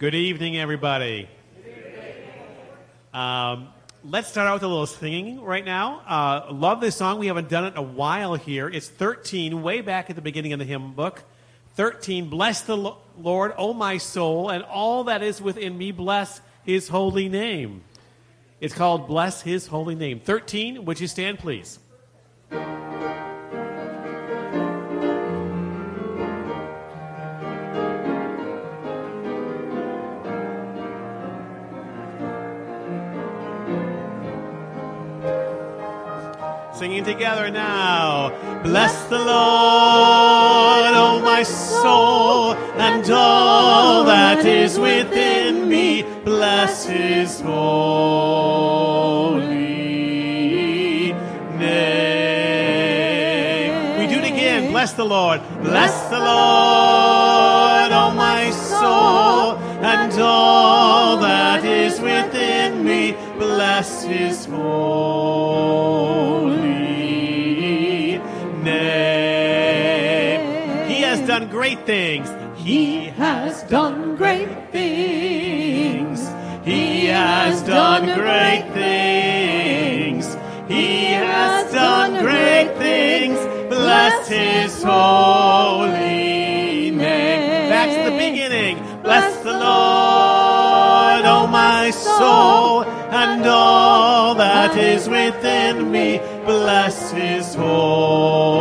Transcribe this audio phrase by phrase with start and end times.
[0.00, 1.28] Good evening, everybody.
[3.12, 3.68] Um,
[4.02, 6.00] let's start out with a little singing right now.
[6.08, 7.18] Uh, love this song.
[7.18, 8.66] We haven't done it in a while here.
[8.66, 11.22] It's 13, way back at the beginning of the hymn book.
[11.74, 16.40] 13, bless the Lo- Lord, O my soul, and all that is within me, bless
[16.62, 17.84] his holy name.
[18.58, 20.18] It's called Bless His Holy Name.
[20.18, 21.78] 13, would you stand, please?
[37.20, 38.30] Together now.
[38.62, 39.28] Bless the Lord,
[40.96, 46.02] oh my soul, and all that is within me.
[46.24, 47.58] Bless his holy
[51.58, 51.98] name.
[53.98, 54.70] We do it again.
[54.72, 55.42] Bless the Lord.
[55.62, 63.14] Bless the Lord, oh my soul, and all that is within me.
[63.36, 66.19] Bless his holy
[71.60, 72.26] great things.
[72.56, 76.26] He has done great things.
[76.64, 80.24] He has done great things.
[80.68, 83.38] He has done great things.
[83.68, 86.96] Bless his holy name.
[86.96, 88.78] Back to the beginning.
[89.02, 96.20] Bless the Lord, oh my soul, and all that is within me.
[96.46, 98.59] Bless his holy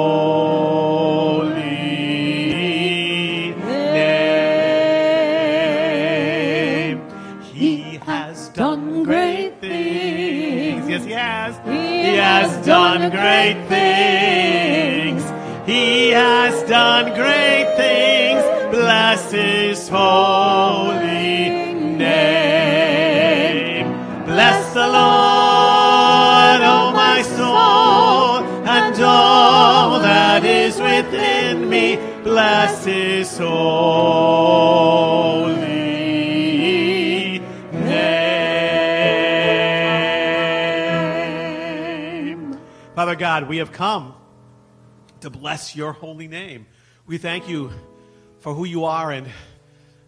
[6.58, 7.00] name.
[7.42, 10.88] He has done great things.
[10.88, 11.56] Yes, he has.
[11.64, 15.22] He has done great things.
[15.66, 17.14] He has done
[32.38, 33.56] Bless his holy
[37.72, 38.20] name.
[42.94, 44.14] Father God, we have come
[45.18, 46.68] to bless your holy name.
[47.08, 47.72] We thank you
[48.38, 49.26] for who you are and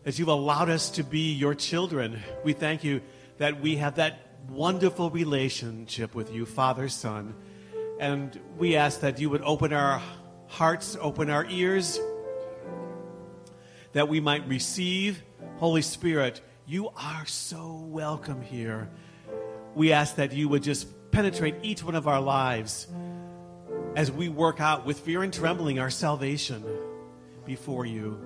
[0.05, 2.23] as you've allowed us to be your children.
[2.44, 3.00] We thank you
[3.38, 7.35] that we have that wonderful relationship with you, Father, Son.
[7.99, 10.00] And we ask that you would open our
[10.47, 11.99] hearts, open our ears,
[13.93, 15.23] that we might receive.
[15.57, 18.89] Holy Spirit, you are so welcome here.
[19.75, 22.87] We ask that you would just penetrate each one of our lives
[23.97, 26.65] as we work out with fear and trembling our salvation
[27.45, 28.19] before you.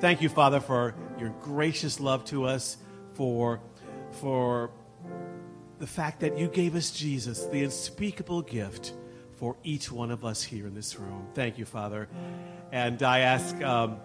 [0.00, 2.78] Thank you, Father, for your gracious love to us,
[3.12, 3.60] for,
[4.12, 4.70] for
[5.78, 8.94] the fact that you gave us Jesus, the unspeakable gift
[9.36, 11.26] for each one of us here in this room.
[11.34, 12.08] Thank you, Father.
[12.72, 13.98] And I ask um,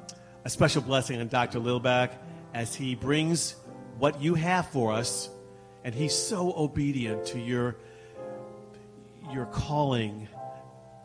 [0.45, 1.59] a special blessing on Dr.
[1.59, 2.11] Lillback
[2.53, 3.55] as he brings
[3.97, 5.27] what you have for us,
[5.83, 7.75] and he's so obedient to your,
[9.33, 10.27] your calling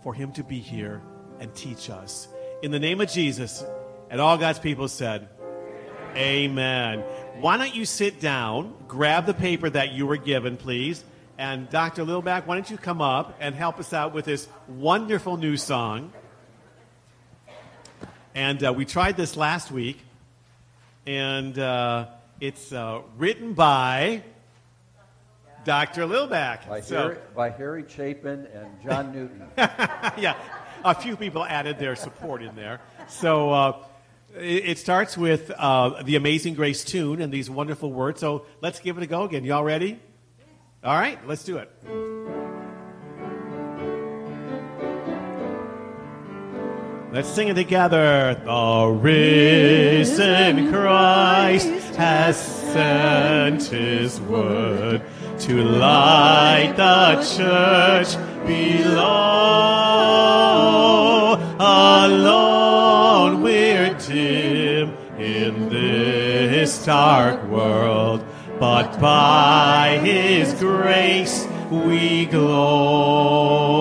[0.03, 1.01] for him to be here
[1.41, 2.29] and teach us.
[2.63, 3.65] In the name of Jesus,
[4.11, 5.29] and all God's people said,
[6.15, 7.01] Amen.
[7.41, 11.03] Why don't you sit down, grab the paper that you were given, please,
[11.39, 12.05] and Dr.
[12.05, 16.13] Lillback, why don't you come up and help us out with this wonderful new song?
[18.41, 19.99] And uh, we tried this last week,
[21.07, 22.07] and uh,
[22.41, 24.23] it's uh, written by
[25.67, 26.07] Dr.
[26.07, 26.67] Lillback.
[26.67, 29.43] By, So- Harry, by Harry Chapin and John Newton.
[29.59, 30.37] yeah,
[30.83, 32.81] a few people added their support in there.
[33.09, 33.85] So uh,
[34.35, 38.21] it, it starts with uh, the Amazing Grace tune and these wonderful words.
[38.21, 39.45] So let's give it a go again.
[39.45, 40.01] Y'all ready?
[40.83, 42.40] All right, let's do it.
[47.13, 48.41] Let's sing it together.
[48.45, 55.03] The risen Christ has sent his word
[55.41, 58.15] to light the church
[58.47, 59.01] below.
[61.59, 68.25] Alone we're dim in this dark world,
[68.61, 73.81] but by his grace we glow.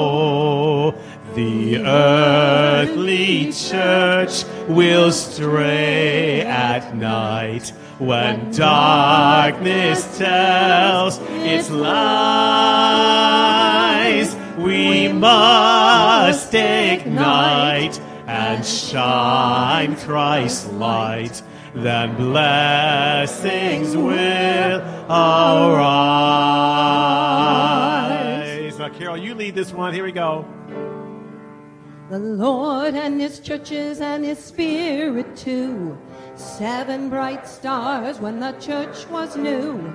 [1.39, 12.75] The earthly church will stray at night when darkness tells its lies.
[14.57, 17.97] We must ignite
[18.27, 21.41] and shine Christ's light.
[21.73, 25.87] Then blessings will arise.
[28.77, 29.93] Now, Carol, you lead this one.
[29.93, 30.45] Here we go.
[32.09, 35.95] The Lord and His churches and His Spirit too.
[36.35, 39.93] Seven bright stars when the church was new.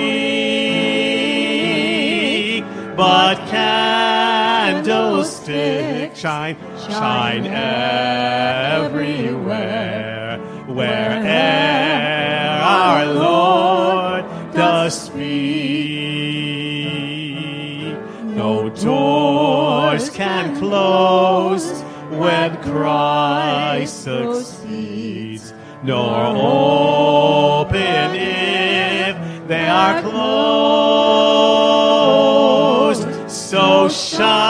[2.97, 8.79] but candlestick shine, shine everywhere,
[10.67, 13.44] where'er our Lord
[20.65, 25.53] can close when Christ succeeds,
[25.83, 26.35] nor
[27.65, 30.15] open if they are closed.
[33.29, 34.44] So shine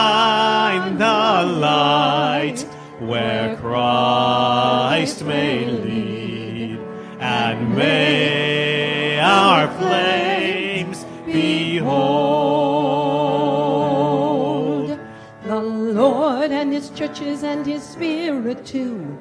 [17.06, 19.18] churches and His Spirit too.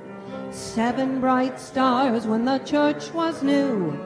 [0.51, 3.99] Seven bright stars when the church was new.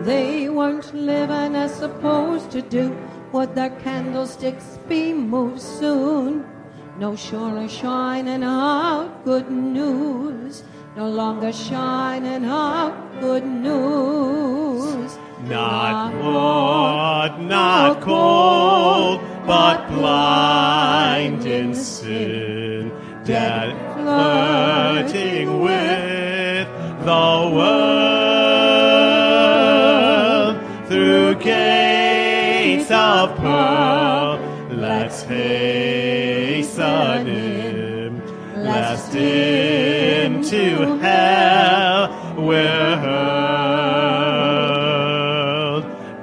[0.00, 2.94] They weren't living as supposed to do.
[3.32, 6.44] Would their candlesticks be moved soon?
[6.98, 10.64] No surely shining out good news.
[10.94, 15.16] No longer shining out good news.
[15.48, 22.61] Not hot, not cold, but blind in sin,
[23.24, 26.66] dead flirting with
[27.04, 27.78] the world
[30.88, 34.40] through gates of pearl.
[34.70, 38.20] Let's hasten him,
[38.56, 43.22] lest into hell we're hurled.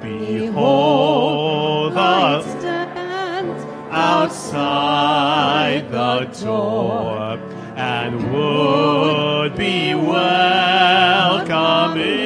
[0.02, 2.40] Behold, the
[3.90, 6.79] outside the door
[9.40, 12.20] would be welcome in.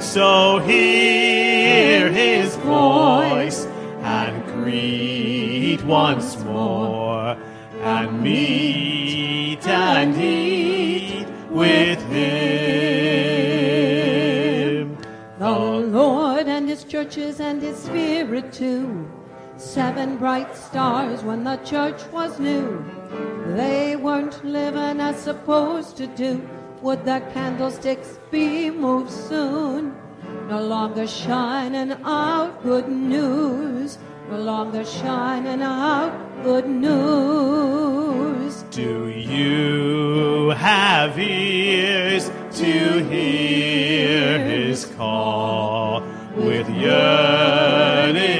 [0.00, 3.66] So hear his voice
[4.02, 7.36] and greet once more
[7.82, 13.38] and meet and eat with him.
[15.38, 19.08] The Lord and His churches and His Spirit too.
[19.56, 22.84] Seven bright stars when the church was new.
[23.56, 26.42] They weren't living as supposed to do.
[26.82, 29.94] Would their candlesticks be moved soon?
[30.48, 33.98] No longer shining out good news.
[34.28, 38.64] No longer shining out good news.
[38.70, 46.02] Do you have ears to hear his call
[46.36, 48.33] with yearning,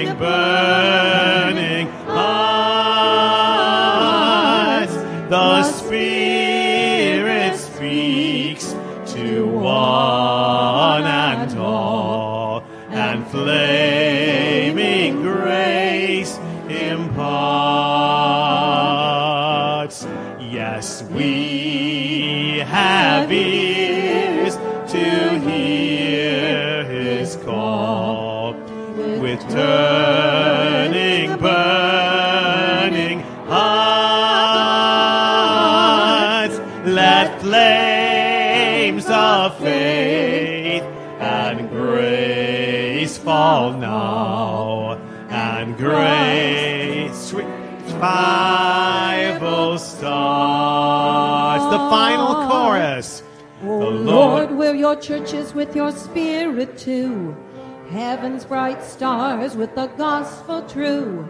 [47.95, 51.65] revival starts.
[51.65, 52.49] The final ah.
[52.51, 53.23] chorus.
[53.63, 57.37] Oh The Lord, Lord- will your churches with your spirit too.
[57.91, 61.29] Heaven's bright stars with the gospel true.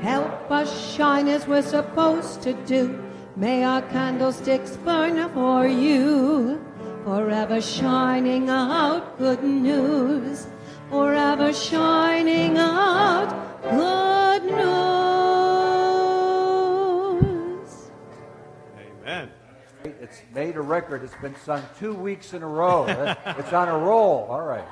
[0.00, 3.02] Help us shine as we're supposed to do.
[3.34, 6.60] May our candlesticks burn for you.
[7.04, 10.46] Forever shining out good news.
[10.90, 13.28] Forever shining out
[13.62, 15.05] good news.
[20.36, 21.02] Made a record.
[21.02, 22.84] It's been sung two weeks in a row.
[23.38, 24.26] It's on a roll.
[24.28, 24.66] All right.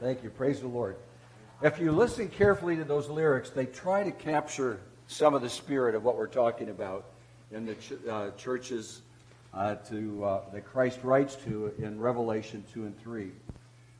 [0.00, 0.30] Thank you.
[0.30, 0.96] Praise the Lord.
[1.60, 5.94] If you listen carefully to those lyrics, they try to capture some of the spirit
[5.94, 7.04] of what we're talking about
[7.50, 9.02] in the ch- uh, churches
[9.52, 13.30] uh, to, uh, that Christ writes to in Revelation 2 and 3.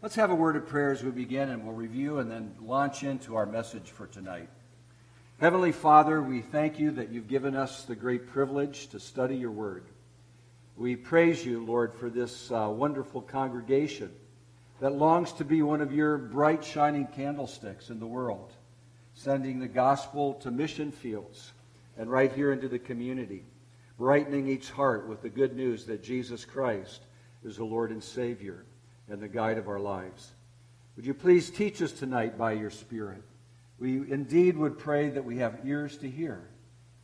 [0.00, 3.02] Let's have a word of prayer as we begin, and we'll review and then launch
[3.02, 4.48] into our message for tonight.
[5.38, 9.50] Heavenly Father, we thank you that you've given us the great privilege to study your
[9.50, 9.84] word.
[10.76, 14.10] We praise you, Lord, for this uh, wonderful congregation
[14.80, 18.52] that longs to be one of your bright, shining candlesticks in the world,
[19.14, 21.52] sending the gospel to mission fields
[21.98, 23.44] and right here into the community,
[23.98, 27.02] brightening each heart with the good news that Jesus Christ
[27.44, 28.64] is the Lord and Savior
[29.08, 30.32] and the guide of our lives.
[30.96, 33.22] Would you please teach us tonight by your Spirit?
[33.78, 36.48] We indeed would pray that we have ears to hear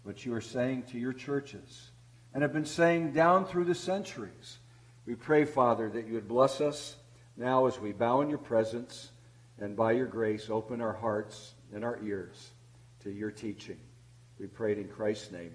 [0.04, 1.90] what you are saying to your churches
[2.32, 4.58] and have been saying down through the centuries.
[5.06, 6.97] We pray, Father, that you would bless us
[7.37, 9.11] now as we bow in your presence
[9.58, 12.50] and by your grace open our hearts and our ears
[13.00, 13.78] to your teaching.
[14.38, 15.52] We pray it in Christ's name.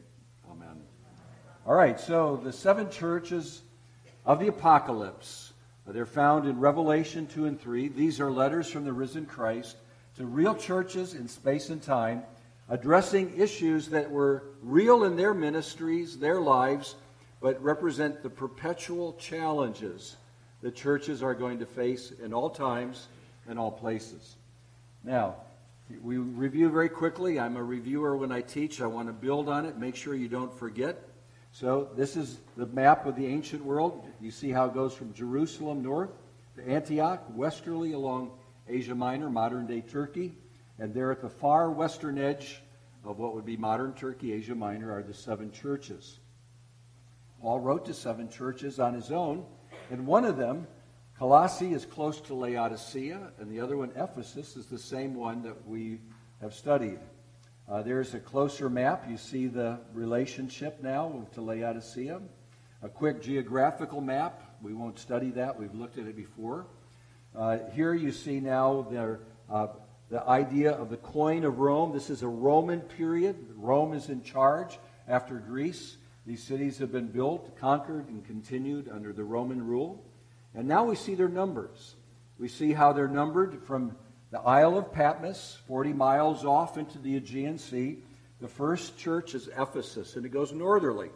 [0.49, 0.81] Amen.
[1.65, 3.61] All right, so the seven churches
[4.25, 5.53] of the apocalypse,
[5.87, 7.89] they're found in Revelation 2 and 3.
[7.89, 9.77] These are letters from the risen Christ
[10.17, 12.23] to real churches in space and time,
[12.69, 16.95] addressing issues that were real in their ministries, their lives,
[17.41, 20.15] but represent the perpetual challenges
[20.63, 23.07] the churches are going to face in all times
[23.47, 24.37] and all places.
[25.03, 25.35] Now,
[26.01, 27.37] we review very quickly.
[27.37, 28.81] I'm a reviewer when I teach.
[28.81, 30.97] I want to build on it, make sure you don't forget.
[31.51, 34.07] So, this is the map of the ancient world.
[34.21, 36.09] You see how it goes from Jerusalem north
[36.55, 38.31] to Antioch, westerly along
[38.67, 40.33] Asia Minor, modern day Turkey.
[40.79, 42.61] And there at the far western edge
[43.05, 46.19] of what would be modern Turkey, Asia Minor, are the seven churches.
[47.41, 49.45] Paul wrote to seven churches on his own,
[49.91, 50.65] and one of them,
[51.19, 55.67] Colossae, is close to Laodicea, and the other one, Ephesus, is the same one that
[55.67, 55.99] we
[56.41, 56.99] have studied.
[57.69, 59.05] Uh, there's a closer map.
[59.09, 62.21] You see the relationship now to Laodicea.
[62.81, 64.41] A quick geographical map.
[64.61, 65.57] We won't study that.
[65.57, 66.67] We've looked at it before.
[67.35, 69.67] Uh, here you see now the, uh,
[70.13, 71.91] the idea of the coin of Rome.
[71.91, 73.35] This is a Roman period.
[73.55, 74.77] Rome is in charge
[75.07, 75.97] after Greece.
[76.27, 80.05] These cities have been built, conquered, and continued under the Roman rule.
[80.53, 81.95] And now we see their numbers.
[82.37, 83.97] We see how they're numbered from
[84.29, 87.97] the Isle of Patmos, 40 miles off into the Aegean Sea.
[88.39, 91.09] The first church is Ephesus, and it goes northerly.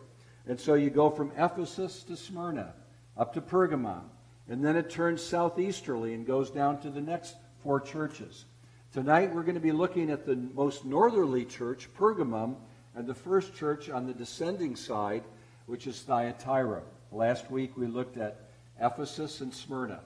[0.48, 2.74] And so you go from Ephesus to Smyrna,
[3.16, 4.06] up to Pergamon,
[4.50, 8.46] and then it turns southeasterly and goes down to the next four churches.
[8.98, 12.56] Tonight we're going to be looking at the most northerly church, Pergamum,
[12.96, 15.24] and the first church on the descending side,
[15.68, 16.82] which is Thyatira.
[17.12, 18.50] Last week we looked at
[18.82, 20.00] Ephesus and Smyrna.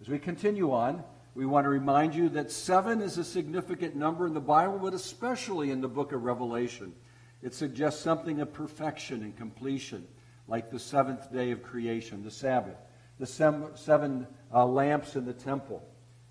[0.00, 1.02] As we continue on,
[1.34, 4.94] we want to remind you that seven is a significant number in the Bible, but
[4.94, 6.94] especially in the book of Revelation.
[7.42, 10.06] It suggests something of perfection and completion,
[10.46, 12.78] like the seventh day of creation, the Sabbath,
[13.18, 15.82] the seven uh, lamps in the temple,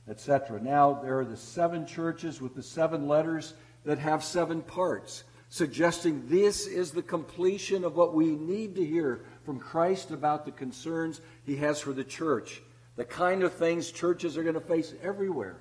[0.09, 0.61] etc.
[0.61, 3.53] Now, there are the seven churches with the seven letters
[3.85, 9.25] that have seven parts, suggesting this is the completion of what we need to hear
[9.43, 12.61] from Christ about the concerns he has for the church,
[12.95, 15.57] the kind of things churches are going to face everywhere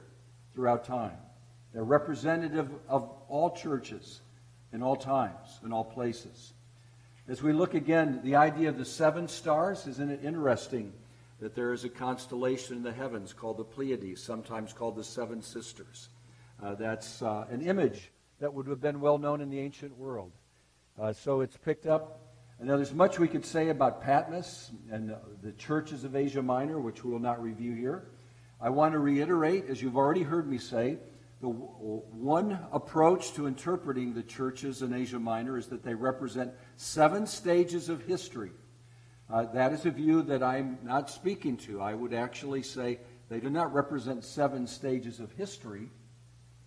[0.54, 1.16] throughout time.
[1.72, 4.22] They're representative of all churches
[4.72, 6.52] in all times, in all places.
[7.28, 10.92] As we look again, the idea of the seven stars, isn't it interesting
[11.40, 15.42] that there is a constellation in the heavens called the Pleiades, sometimes called the Seven
[15.42, 16.08] Sisters?
[16.62, 20.32] Uh, that's uh, an image that would have been well known in the ancient world.
[20.98, 22.20] Uh, so it's picked up.
[22.58, 26.42] And now there's much we could say about Patmos and uh, the churches of Asia
[26.42, 28.08] Minor, which we will not review here.
[28.60, 30.98] I want to reiterate, as you've already heard me say,
[31.42, 37.26] the one approach to interpreting the churches in Asia Minor is that they represent seven
[37.26, 38.52] stages of history.
[39.28, 41.80] Uh, that is a view that I'm not speaking to.
[41.80, 45.88] I would actually say they do not represent seven stages of history,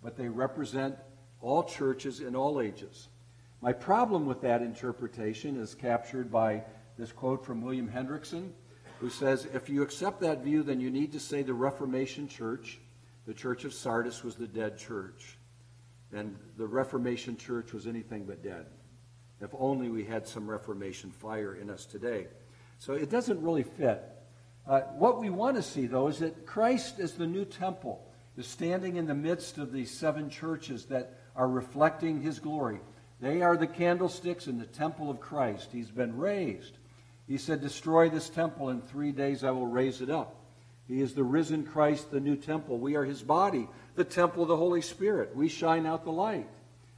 [0.04, 0.96] but they represent
[1.42, 3.08] all churches in all ages.
[3.62, 6.64] My problem with that interpretation is captured by
[6.98, 8.52] this quote from William Hendriksen.
[9.00, 12.80] who says if you accept that view, then you need to say the Reformation Church,
[13.26, 15.38] the Church of Sardis, was the dead church.
[16.12, 18.66] And the Reformation Church was anything but dead.
[19.40, 22.28] If only we had some Reformation fire in us today.
[22.80, 24.02] So it doesn't really fit.
[24.66, 28.02] Uh, what we want to see, though, is that Christ is the new temple,
[28.38, 32.80] is standing in the midst of these seven churches that are reflecting his glory.
[33.20, 35.70] They are the candlesticks in the temple of Christ.
[35.72, 36.78] He's been raised.
[37.28, 40.36] He said, Destroy this temple, in three days I will raise it up.
[40.88, 42.80] He is the risen Christ, the new temple.
[42.80, 45.36] We are his body, the temple of the Holy Spirit.
[45.36, 46.48] We shine out the light.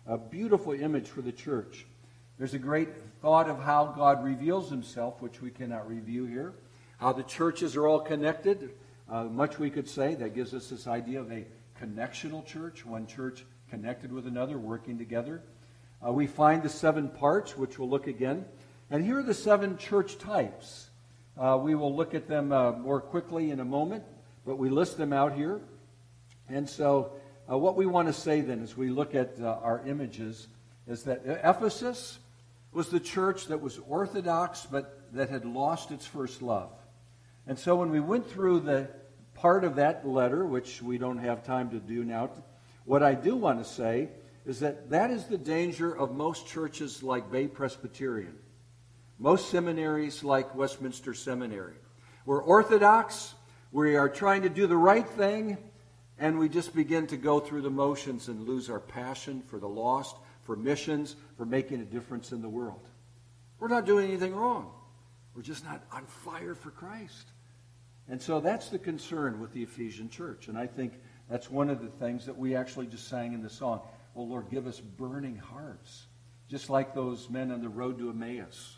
[0.07, 1.85] A beautiful image for the church.
[2.37, 2.89] There's a great
[3.21, 6.53] thought of how God reveals himself, which we cannot review here.
[6.97, 8.71] How the churches are all connected.
[9.09, 10.15] Uh, much we could say.
[10.15, 11.45] That gives us this idea of a
[11.79, 15.43] connectional church, one church connected with another, working together.
[16.05, 18.43] Uh, we find the seven parts, which we'll look again.
[18.89, 20.89] And here are the seven church types.
[21.37, 24.03] Uh, we will look at them uh, more quickly in a moment,
[24.45, 25.61] but we list them out here.
[26.49, 27.13] And so,
[27.49, 30.47] uh, what we want to say then as we look at uh, our images
[30.87, 32.19] is that Ephesus
[32.73, 36.71] was the church that was orthodox but that had lost its first love.
[37.47, 38.89] And so, when we went through the
[39.33, 42.29] part of that letter, which we don't have time to do now,
[42.85, 44.09] what I do want to say
[44.45, 48.37] is that that is the danger of most churches like Bay Presbyterian,
[49.19, 51.75] most seminaries like Westminster Seminary.
[52.25, 53.33] We're orthodox,
[53.71, 55.57] we are trying to do the right thing,
[56.17, 59.67] and we just begin to go through the motions and lose our passion for the
[59.67, 62.87] lost, for missions, for making a difference in the world.
[63.59, 64.71] We're not doing anything wrong.
[65.35, 67.27] We're just not on fire for Christ.
[68.09, 70.47] And so that's the concern with the Ephesian church.
[70.47, 70.93] And I think
[71.29, 73.81] that's one of the things that we actually just sang in the song.
[74.15, 76.07] Oh, Lord, give us burning hearts.
[76.49, 78.77] Just like those men on the road to Emmaus.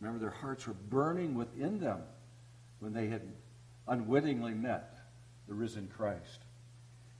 [0.00, 2.00] Remember, their hearts were burning within them
[2.80, 3.22] when they had
[3.86, 4.98] unwittingly met
[5.46, 6.40] the risen Christ.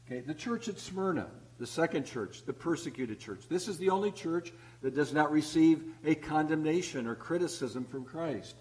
[0.06, 1.28] Okay, the church at Smyrna,
[1.62, 3.44] the second church, the persecuted church.
[3.48, 8.56] This is the only church that does not receive a condemnation or criticism from Christ.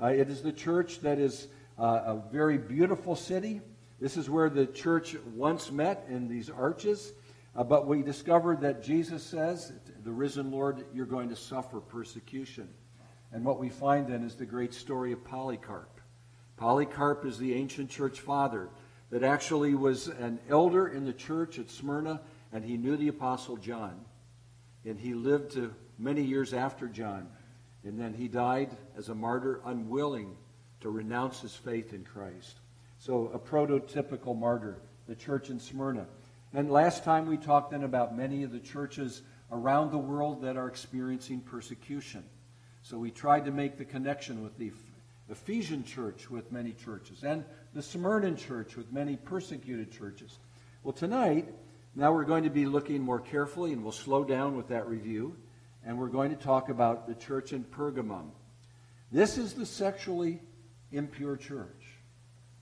[0.00, 1.48] Uh, it is the church that is
[1.80, 3.60] uh, a very beautiful city.
[4.00, 7.12] This is where the church once met in these arches.
[7.56, 9.72] Uh, but we discovered that Jesus says,
[10.04, 12.68] the risen Lord, you're going to suffer persecution.
[13.32, 16.00] And what we find then is the great story of Polycarp.
[16.56, 18.68] Polycarp is the ancient church father
[19.10, 22.20] that actually was an elder in the church at Smyrna,
[22.54, 24.00] and he knew the Apostle John.
[24.86, 27.28] And he lived to many years after John.
[27.84, 30.36] And then he died as a martyr, unwilling
[30.80, 32.60] to renounce his faith in Christ.
[32.98, 36.06] So, a prototypical martyr, the church in Smyrna.
[36.54, 40.56] And last time we talked then about many of the churches around the world that
[40.56, 42.24] are experiencing persecution.
[42.82, 44.70] So we tried to make the connection with the
[45.28, 50.38] Ephesian church with many churches and the Smyrna church with many persecuted churches.
[50.82, 51.48] Well, tonight,
[51.96, 55.36] now we're going to be looking more carefully and we'll slow down with that review.
[55.86, 58.30] And we're going to talk about the church in Pergamum.
[59.12, 60.40] This is the sexually
[60.92, 61.84] impure church.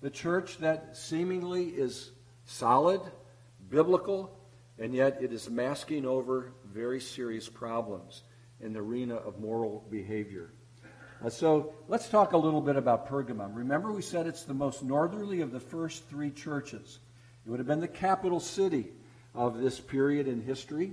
[0.01, 2.11] The church that seemingly is
[2.45, 3.01] solid,
[3.71, 4.37] biblical,
[4.79, 8.25] and yet it is masking over very serious problems
[8.61, 10.51] in the arena of moral behavior.
[11.25, 13.55] Uh, so let's talk a little bit about Pergamum.
[13.55, 16.99] Remember, we said it's the most northerly of the first three churches.
[17.47, 18.93] It would have been the capital city
[19.35, 20.93] of this period in history.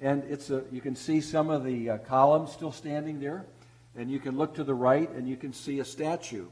[0.00, 3.46] And it's a, you can see some of the uh, columns still standing there.
[3.96, 6.46] And you can look to the right and you can see a statue.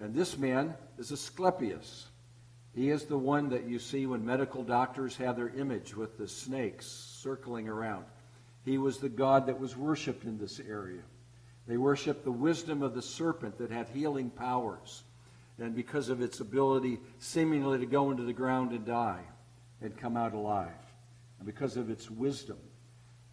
[0.00, 2.06] And this man is Asclepius.
[2.74, 6.28] He is the one that you see when medical doctors have their image with the
[6.28, 8.04] snakes circling around.
[8.64, 11.02] He was the god that was worshiped in this area.
[11.66, 15.02] They worshiped the wisdom of the serpent that had healing powers.
[15.58, 19.24] And because of its ability seemingly to go into the ground and die
[19.80, 20.70] and come out alive.
[21.38, 22.58] And because of its wisdom.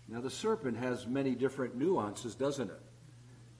[0.08, 2.82] Now, the serpent has many different nuances, doesn't it?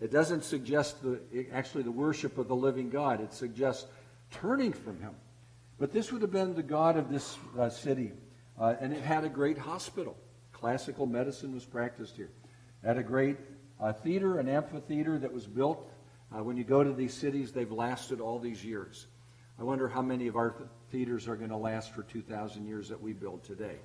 [0.02, 1.22] It doesn't suggest the,
[1.54, 3.88] actually the worship of the living God, it suggests
[4.32, 5.16] turning from him
[5.84, 8.12] but this would have been the god of this uh, city.
[8.60, 10.16] Uh, and it had a great hospital.
[10.52, 12.30] Classical medicine was practiced here.
[12.84, 13.38] It had a great
[13.82, 15.92] uh, theater, an amphitheater that was built.
[16.32, 19.08] Uh, when you go to these cities, they've lasted all these years.
[19.60, 20.56] I wonder how many of our
[20.94, 23.78] theaters are going to last for 2,000 years that we build today.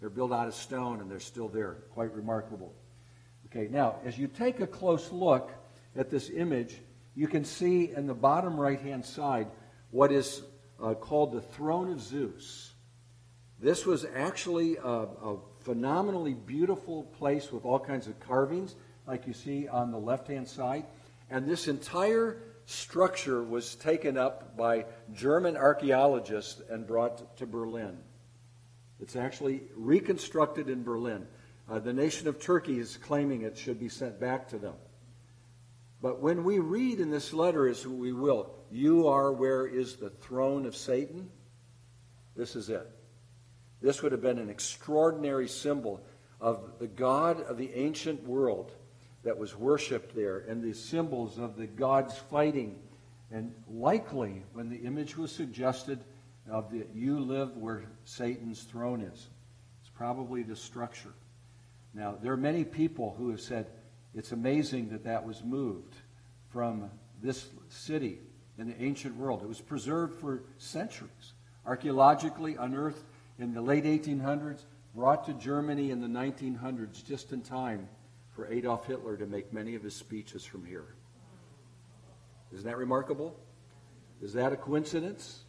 [0.00, 1.74] They're built out of stone and they're still there.
[1.92, 2.72] Quite remarkable.
[3.46, 5.52] Okay, now, as you take a close look
[5.94, 6.78] at this image,
[7.14, 9.48] you can see in the bottom right hand side
[9.90, 10.40] what is
[10.82, 12.72] uh, called the Throne of Zeus.
[13.60, 18.74] This was actually a, a, phenomenally beautiful place with all kinds of carvings,
[19.06, 20.86] like you see on the left hand side.
[21.28, 27.96] And this entire structure was taken up by German archaeologists and brought to Berlin.
[29.00, 31.26] It's actually reconstructed in Berlin.
[31.66, 34.74] Uh, the nation of Turkey is claiming it should be sent back to them.
[36.02, 40.10] But when we read in this letter, as we will, you are where is the
[40.10, 41.30] throne of Satan,
[42.36, 42.86] this is it.
[43.80, 46.04] This would have been an extraordinary symbol
[46.38, 48.72] of the God of the ancient world
[49.28, 52.78] that was worshipped there and the symbols of the gods fighting.
[53.30, 56.00] And likely, when the image was suggested
[56.50, 59.28] of the you live where Satan's throne is,
[59.82, 61.12] it's probably the structure.
[61.92, 63.66] Now, there are many people who have said
[64.14, 65.96] it's amazing that that was moved
[66.48, 68.20] from this city
[68.56, 69.42] in the ancient world.
[69.42, 71.34] It was preserved for centuries,
[71.66, 73.04] archaeologically unearthed
[73.38, 74.62] in the late 1800s,
[74.94, 77.90] brought to Germany in the 1900s, just in time
[78.38, 80.94] for Adolf Hitler to make many of his speeches from here.
[82.52, 83.36] Isn't that remarkable?
[84.22, 85.42] Is that a coincidence?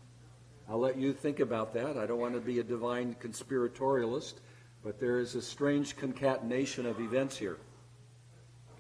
[0.67, 1.97] I'll let you think about that.
[1.97, 4.39] I don't want to be a divine conspiratorialist,
[4.84, 7.60] but there is a strange concatenation of events here.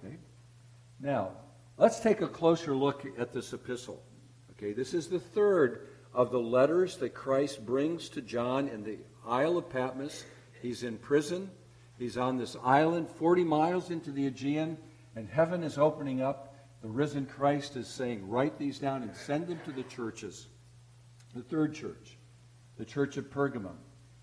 [0.03, 0.15] Okay?
[0.99, 1.29] Now,
[1.77, 4.01] let's take a closer look at this epistle.
[4.53, 8.97] Okay, this is the third of the letters that Christ brings to John in the
[9.23, 10.25] Isle of Patmos.
[10.63, 11.51] He's in prison.
[11.99, 14.77] He's on this island 40 miles into the Aegean,
[15.17, 16.55] and heaven is opening up.
[16.81, 20.47] The risen Christ is saying, Write these down and send them to the churches.
[21.35, 22.17] The third church,
[22.77, 23.75] the church of Pergamum.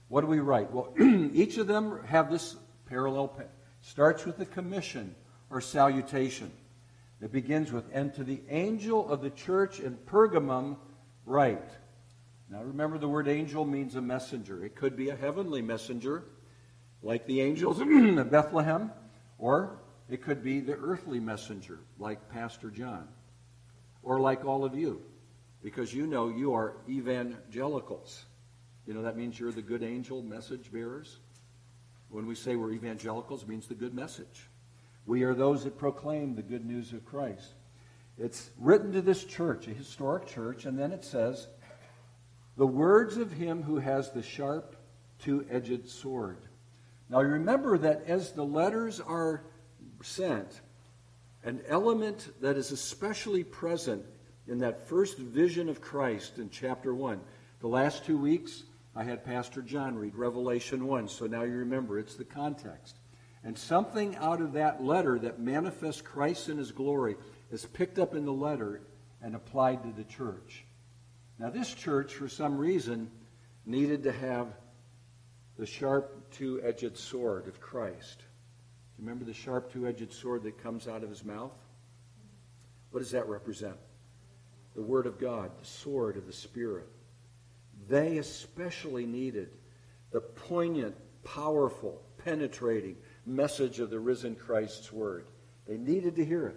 [0.09, 0.73] What do we write?
[0.73, 0.95] Well,
[1.35, 3.39] each of them have this parallel.
[3.83, 5.15] Starts with the commission
[5.51, 6.51] or salutation.
[7.21, 10.77] It begins with, And to the angel of the church in Pergamum,
[11.27, 11.71] write.
[12.49, 14.65] Now remember, the word angel means a messenger.
[14.65, 16.25] It could be a heavenly messenger,
[17.07, 17.89] like the angels of
[18.31, 18.91] Bethlehem,
[19.39, 19.79] or
[20.11, 23.07] it could be the earthly messenger, like Pastor John,
[24.03, 25.01] or like all of you,
[25.63, 28.25] because you know you are evangelicals.
[28.89, 31.19] You know that means you're the good angel message bearers.
[32.11, 34.49] When we say we're evangelicals, it means the good message.
[35.07, 37.55] We are those that proclaim the good news of Christ.
[38.19, 41.47] It's written to this church, a historic church, and then it says,
[42.57, 44.75] the words of him who has the sharp,
[45.21, 46.39] two edged sword.
[47.09, 49.45] Now you remember that as the letters are
[50.03, 50.61] sent,
[51.45, 54.05] an element that is especially present
[54.49, 57.21] in that first vision of Christ in chapter 1.
[57.61, 58.65] The last two weeks,
[58.95, 62.97] I had Pastor John read Revelation 1, so now you remember it's the context.
[63.45, 67.17] And something out of that letter that manifests Christ in his glory
[67.53, 68.81] is picked up in the letter
[69.23, 70.65] and applied to the church.
[71.39, 73.11] Now, this church, for some reason,
[73.65, 74.49] needed to have
[75.59, 78.19] the sharp two edged sword of Christ.
[78.19, 81.53] Do you remember the sharp two edged sword that comes out of his mouth?
[82.91, 83.77] What does that represent?
[84.75, 86.89] The Word of God, the sword of the Spirit.
[87.89, 89.51] They especially needed
[90.13, 90.95] the poignant,
[91.25, 95.27] powerful, penetrating message of the risen Christ's Word.
[95.67, 96.57] They needed to hear it.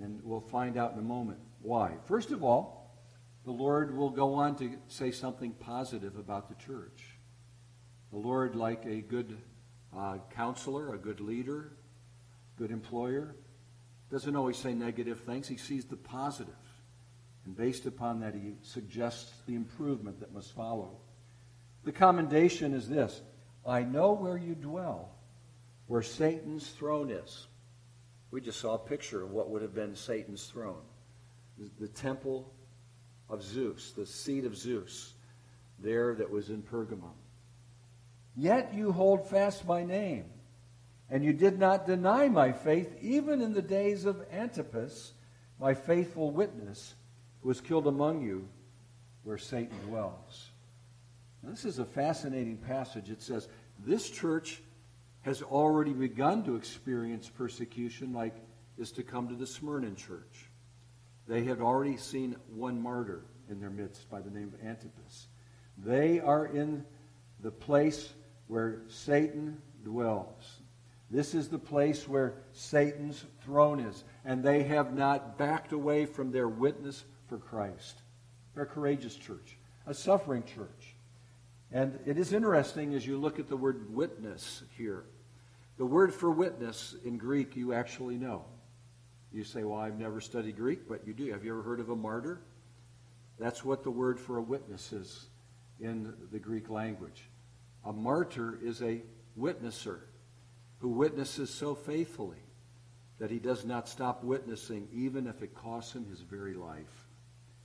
[0.00, 1.92] And we'll find out in a moment why.
[2.04, 2.94] First of all,
[3.44, 7.15] the Lord will go on to say something positive about the church.
[8.18, 9.36] Lord, like a good
[9.96, 11.72] uh, counselor, a good leader,
[12.56, 13.34] good employer,
[14.10, 15.48] doesn't always say negative things.
[15.48, 16.54] He sees the positive.
[17.44, 20.98] And based upon that, he suggests the improvement that must follow.
[21.84, 23.20] The commendation is this
[23.66, 25.10] I know where you dwell,
[25.86, 27.46] where Satan's throne is.
[28.30, 30.82] We just saw a picture of what would have been Satan's throne
[31.78, 32.52] the temple
[33.28, 35.14] of Zeus, the seat of Zeus,
[35.78, 37.14] there that was in Pergamum.
[38.36, 40.26] Yet you hold fast my name,
[41.08, 45.14] and you did not deny my faith, even in the days of Antipas,
[45.58, 46.94] my faithful witness,
[47.40, 48.46] who was killed among you,
[49.22, 50.50] where Satan dwells.
[51.42, 53.08] Now, this is a fascinating passage.
[53.08, 53.48] It says,
[53.84, 54.60] This church
[55.22, 58.34] has already begun to experience persecution like
[58.76, 60.50] is to come to the Smyrna church.
[61.26, 65.28] They had already seen one martyr in their midst by the name of Antipas.
[65.78, 66.84] They are in
[67.40, 68.12] the place
[68.48, 70.60] where Satan dwells.
[71.10, 74.04] This is the place where Satan's throne is.
[74.24, 78.02] And they have not backed away from their witness for Christ.
[78.54, 79.56] They're a courageous church,
[79.86, 80.94] a suffering church.
[81.72, 85.04] And it is interesting as you look at the word witness here.
[85.78, 88.44] The word for witness in Greek you actually know.
[89.32, 91.30] You say, well, I've never studied Greek, but you do.
[91.32, 92.40] Have you ever heard of a martyr?
[93.38, 95.26] That's what the word for a witness is
[95.80, 97.28] in the Greek language.
[97.86, 99.00] A martyr is a
[99.38, 100.00] witnesser
[100.78, 102.42] who witnesses so faithfully
[103.18, 107.06] that he does not stop witnessing even if it costs him his very life.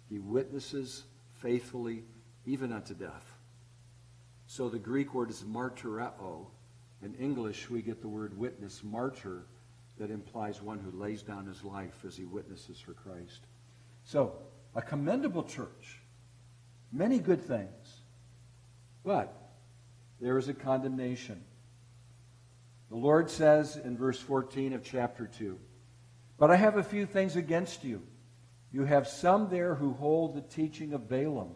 [0.10, 1.04] He witnesses
[1.34, 2.04] faithfully
[2.46, 3.26] even unto death.
[4.46, 6.46] So the Greek word is martyreo.
[7.02, 9.46] In English, we get the word witness, martyr,
[9.98, 13.42] that implies one who lays down his life as he witnesses for Christ.
[14.04, 14.36] So,
[14.76, 16.00] a commendable church.
[16.92, 18.02] Many good things.
[19.04, 19.41] But
[20.22, 21.44] there is a condemnation.
[22.90, 25.58] The Lord says in verse 14 of chapter 2
[26.38, 28.04] But I have a few things against you.
[28.72, 31.56] You have some there who hold the teaching of Balaam,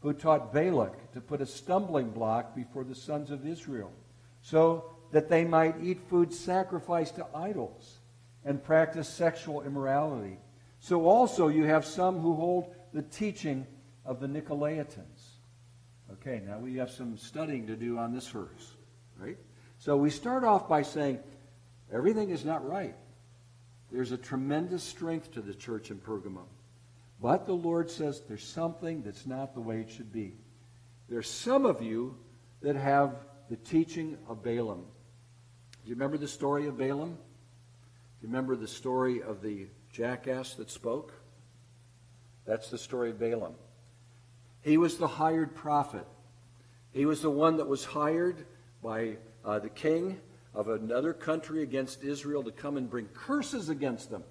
[0.00, 3.92] who taught Balak to put a stumbling block before the sons of Israel,
[4.40, 7.98] so that they might eat food sacrificed to idols
[8.44, 10.38] and practice sexual immorality.
[10.80, 13.66] So also you have some who hold the teaching
[14.04, 15.11] of the Nicolaitans.
[16.14, 18.72] Okay, now we have some studying to do on this verse,
[19.18, 19.38] right?
[19.78, 21.20] So we start off by saying
[21.92, 22.94] everything is not right.
[23.90, 26.46] There's a tremendous strength to the church in Pergamum.
[27.20, 30.34] But the Lord says there's something that's not the way it should be.
[31.08, 32.16] There's some of you
[32.62, 33.16] that have
[33.48, 34.84] the teaching of Balaam.
[35.84, 37.10] Do you remember the story of Balaam?
[37.10, 41.12] Do you remember the story of the jackass that spoke?
[42.44, 43.54] That's the story of Balaam.
[44.62, 46.06] He was the hired prophet.
[46.92, 48.46] He was the one that was hired
[48.82, 50.20] by uh, the king
[50.54, 54.24] of another country against Israel to come and bring curses against them,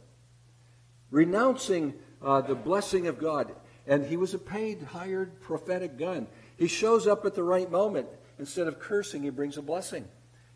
[1.10, 3.54] renouncing uh, the blessing of God.
[3.88, 6.28] And he was a paid, hired prophetic gun.
[6.58, 8.08] He shows up at the right moment.
[8.38, 10.04] Instead of cursing, he brings a blessing.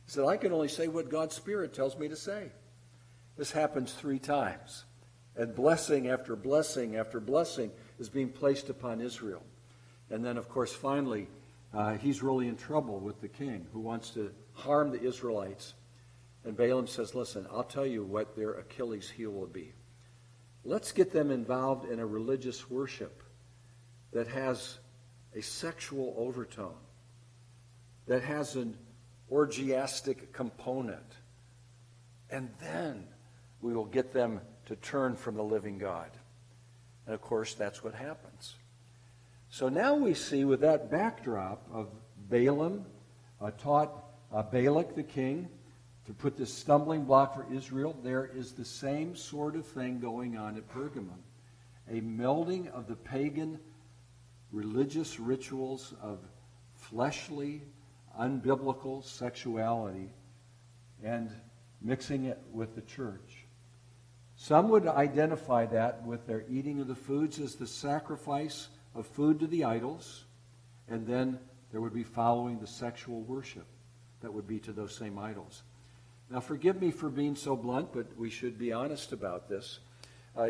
[0.05, 2.51] He said, I can only say what God's Spirit tells me to say.
[3.37, 4.85] This happens three times.
[5.35, 9.43] And blessing after blessing after blessing is being placed upon Israel.
[10.09, 11.27] And then, of course, finally,
[11.73, 15.73] uh, he's really in trouble with the king who wants to harm the Israelites.
[16.43, 19.73] And Balaam says, Listen, I'll tell you what their Achilles' heel will be.
[20.63, 23.21] Let's get them involved in a religious worship
[24.13, 24.79] that has
[25.35, 26.77] a sexual overtone,
[28.07, 28.77] that has an
[29.29, 31.13] orgiastic component.
[32.29, 33.07] And then
[33.61, 36.09] we will get them to turn from the living God.
[37.05, 38.55] And of course, that's what happens.
[39.55, 41.87] So now we see with that backdrop of
[42.29, 42.85] Balaam
[43.39, 45.47] uh, taught uh, Balak the king
[46.07, 50.35] to put this stumbling block for Israel, there is the same sort of thing going
[50.35, 51.21] on at Pergamum.
[51.89, 53.57] A melding of the pagan
[54.51, 56.19] religious rituals of
[56.73, 57.61] fleshly,
[58.19, 60.09] unbiblical sexuality
[61.01, 61.31] and
[61.81, 63.45] mixing it with the church.
[64.35, 69.39] Some would identify that with their eating of the foods as the sacrifice of food
[69.41, 70.25] to the idols,
[70.87, 71.37] and then
[71.71, 73.65] there would be following the sexual worship
[74.21, 75.63] that would be to those same idols.
[76.29, 79.79] Now, forgive me for being so blunt, but we should be honest about this.
[80.35, 80.49] Uh,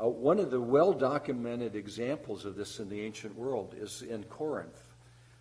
[0.00, 4.24] uh, one of the well documented examples of this in the ancient world is in
[4.24, 4.94] Corinth.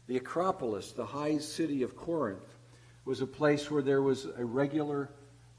[0.08, 2.58] The Acropolis, the high city of Corinth,
[3.06, 5.10] was a place where there was a regular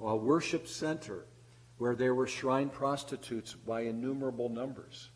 [0.05, 1.25] uh, worship center
[1.79, 5.09] where there were shrine prostitutes by innumerable numbers.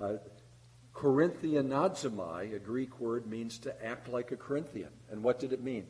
[0.00, 0.14] Uh,
[0.98, 4.90] Corinthianizomai, a Greek word, means to act like a Corinthian.
[5.12, 5.86] And what did it mean?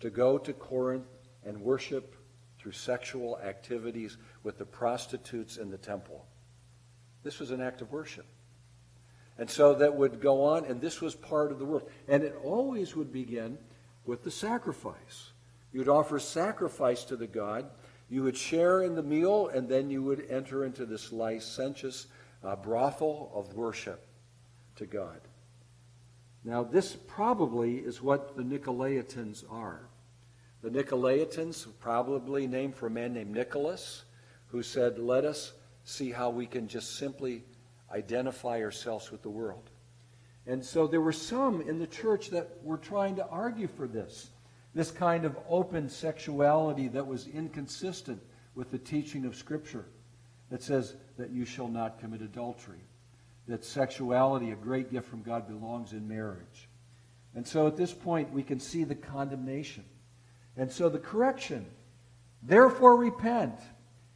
[0.00, 1.04] To go to Corinth
[1.44, 2.16] and worship
[2.58, 6.24] through sexual activities with the prostitutes in the temple.
[7.22, 8.24] This was an act of worship.
[9.36, 11.90] And so that would go on, and this was part of the world.
[12.08, 13.58] And it always would begin
[14.06, 15.32] with the sacrifice.
[15.70, 17.68] You'd offer sacrifice to the God,
[18.08, 22.06] you would share in the meal, and then you would enter into this licentious
[22.42, 24.05] uh, brothel of worship
[24.76, 25.20] to God.
[26.44, 29.88] Now, this probably is what the Nicolaitans are.
[30.62, 34.04] The Nicolaitans, probably named for a man named Nicholas,
[34.48, 35.52] who said, Let us
[35.84, 37.44] see how we can just simply
[37.92, 39.70] identify ourselves with the world.
[40.46, 44.30] And so there were some in the church that were trying to argue for this
[44.76, 48.22] this kind of open sexuality that was inconsistent
[48.54, 49.86] with the teaching of Scripture
[50.50, 52.84] that says that you shall not commit adultery
[53.48, 56.68] that sexuality, a great gift from God, belongs in marriage.
[57.34, 59.84] And so at this point, we can see the condemnation.
[60.56, 61.66] And so the correction
[62.42, 63.58] therefore repent.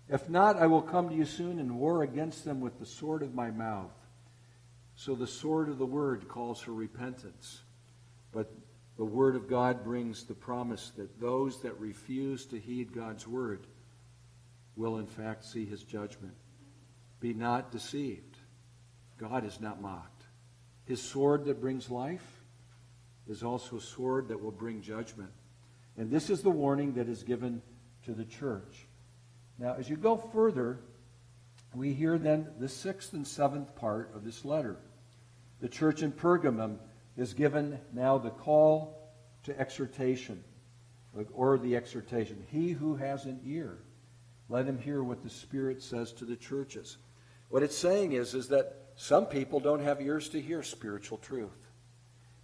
[0.08, 3.22] If not, I will come to you soon and war against them with the sword
[3.22, 3.92] of my mouth.
[4.96, 7.62] So the sword of the word calls for repentance.
[8.32, 8.52] But
[8.96, 13.66] the word of God brings the promise that those that refuse to heed God's word
[14.76, 16.34] will in fact see his judgment.
[17.20, 18.29] Be not deceived.
[19.20, 20.24] God is not mocked.
[20.86, 22.26] His sword that brings life
[23.28, 25.30] is also a sword that will bring judgment.
[25.98, 27.60] And this is the warning that is given
[28.06, 28.86] to the church.
[29.58, 30.80] Now, as you go further,
[31.74, 34.78] we hear then the sixth and seventh part of this letter.
[35.60, 36.78] The church in Pergamum
[37.16, 40.42] is given now the call to exhortation,
[41.34, 42.42] or the exhortation.
[42.50, 43.78] He who has an ear,
[44.48, 46.96] let him hear what the Spirit says to the churches.
[47.50, 51.56] What it's saying is, is that some people don't have ears to hear spiritual truth.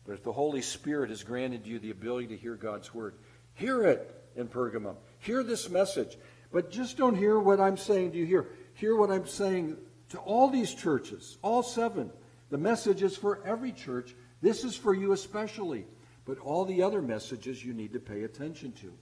[0.06, 3.14] But if the Holy Spirit has granted you the ability to hear God's word,
[3.52, 4.96] hear it in Pergamum.
[5.18, 6.16] Hear this message.
[6.50, 8.46] But just don't hear what I'm saying to you here.
[8.72, 9.76] Hear what I'm saying
[10.08, 12.10] to all these churches, all seven.
[12.48, 14.14] The message is for every church.
[14.40, 15.84] This is for you especially.
[16.24, 18.94] But all the other messages you need to pay attention to.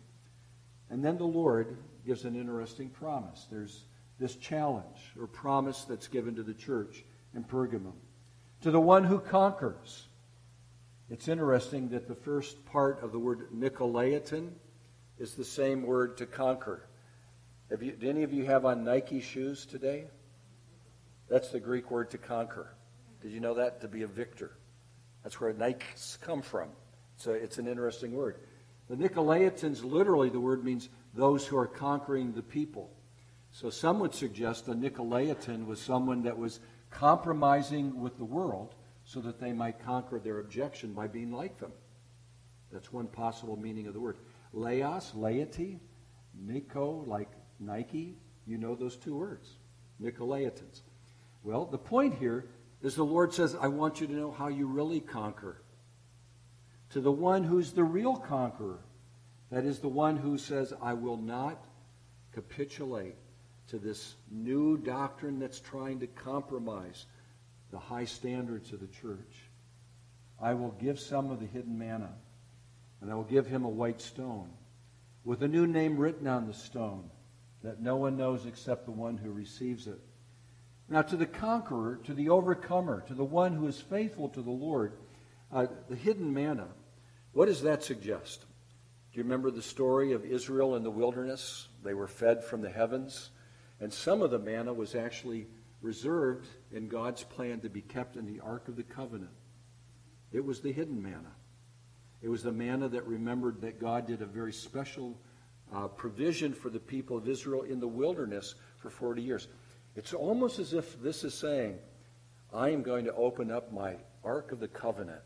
[0.90, 3.46] And then the Lord gives an interesting promise.
[3.48, 3.84] There's
[4.18, 7.94] this challenge or promise that's given to the church in Pergamum.
[8.62, 10.08] To the one who conquers.
[11.10, 14.52] It's interesting that the first part of the word Nicolaitan
[15.18, 16.88] is the same word to conquer.
[17.70, 20.04] Have you, do any of you have on Nike shoes today?
[21.28, 22.74] That's the Greek word to conquer.
[23.22, 23.80] Did you know that?
[23.82, 24.56] To be a victor.
[25.22, 26.68] That's where Nikes come from.
[27.16, 28.40] So it's an interesting word.
[28.88, 32.90] The Nicolaitans, literally, the word means those who are conquering the people.
[33.50, 36.60] So some would suggest a Nicolaitan was someone that was
[36.94, 41.72] compromising with the world so that they might conquer their objection by being like them.
[42.72, 44.16] That's one possible meaning of the word.
[44.52, 45.80] Laos, laity,
[46.35, 47.28] Nico, like
[47.61, 49.48] Nike, you know those two words.
[50.02, 50.80] Nicolaitans.
[51.42, 52.46] Well, the point here
[52.83, 55.62] is the Lord says, I want you to know how you really conquer.
[56.90, 58.80] To the one who's the real conqueror,
[59.50, 61.64] that is the one who says, I will not
[62.33, 63.16] capitulate
[63.68, 67.07] to this new doctrine that's trying to compromise
[67.70, 69.50] the high standards of the church.
[70.40, 72.12] I will give some of the hidden manna,
[73.00, 74.50] and I will give him a white stone
[75.24, 77.11] with a new name written on the stone
[77.62, 79.98] that no one knows except the one who receives it.
[80.88, 84.50] Now, to the conqueror, to the overcomer, to the one who is faithful to the
[84.50, 84.92] Lord,
[85.50, 86.68] uh, the hidden manna,
[87.33, 88.40] what does that suggest?
[88.40, 91.68] Do you remember the story of Israel in the wilderness?
[91.83, 93.31] They were fed from the heavens,
[93.80, 95.46] and some of the manna was actually
[95.82, 99.30] reserved in God's plan to be kept in the Ark of the Covenant.
[100.32, 101.32] It was the hidden manna.
[102.22, 105.18] It was the manna that remembered that God did a very special
[105.74, 109.48] uh, provision for the people of Israel in the wilderness for 40 years.
[109.94, 111.78] It's almost as if this is saying,
[112.52, 115.22] I am going to open up my Ark of the Covenant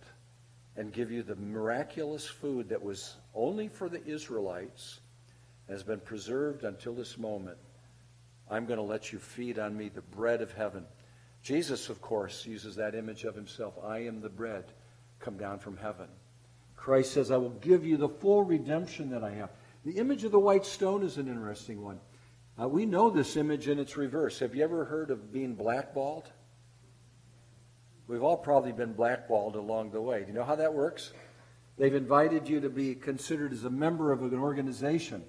[0.76, 5.00] and give you the miraculous food that was only for the Israelites,
[5.68, 7.58] has been preserved until this moment.
[8.50, 10.84] I'm going to let you feed on me the bread of heaven.
[11.42, 13.74] Jesus, of course, uses that image of himself.
[13.84, 14.64] I am the bread
[15.20, 16.08] come down from heaven.
[16.76, 19.51] Christ says, I will give you the full redemption that I have.
[19.84, 22.01] The image of the white stone is an interesting one.
[22.61, 24.38] Uh, we know this image in its reverse.
[24.40, 26.28] Have you ever heard of being blackballed?
[28.09, 30.22] We've all probably been blackballed along the way.
[30.22, 31.12] Do you know how that works?
[31.76, 35.22] They've invited you to be considered as a member of an organization.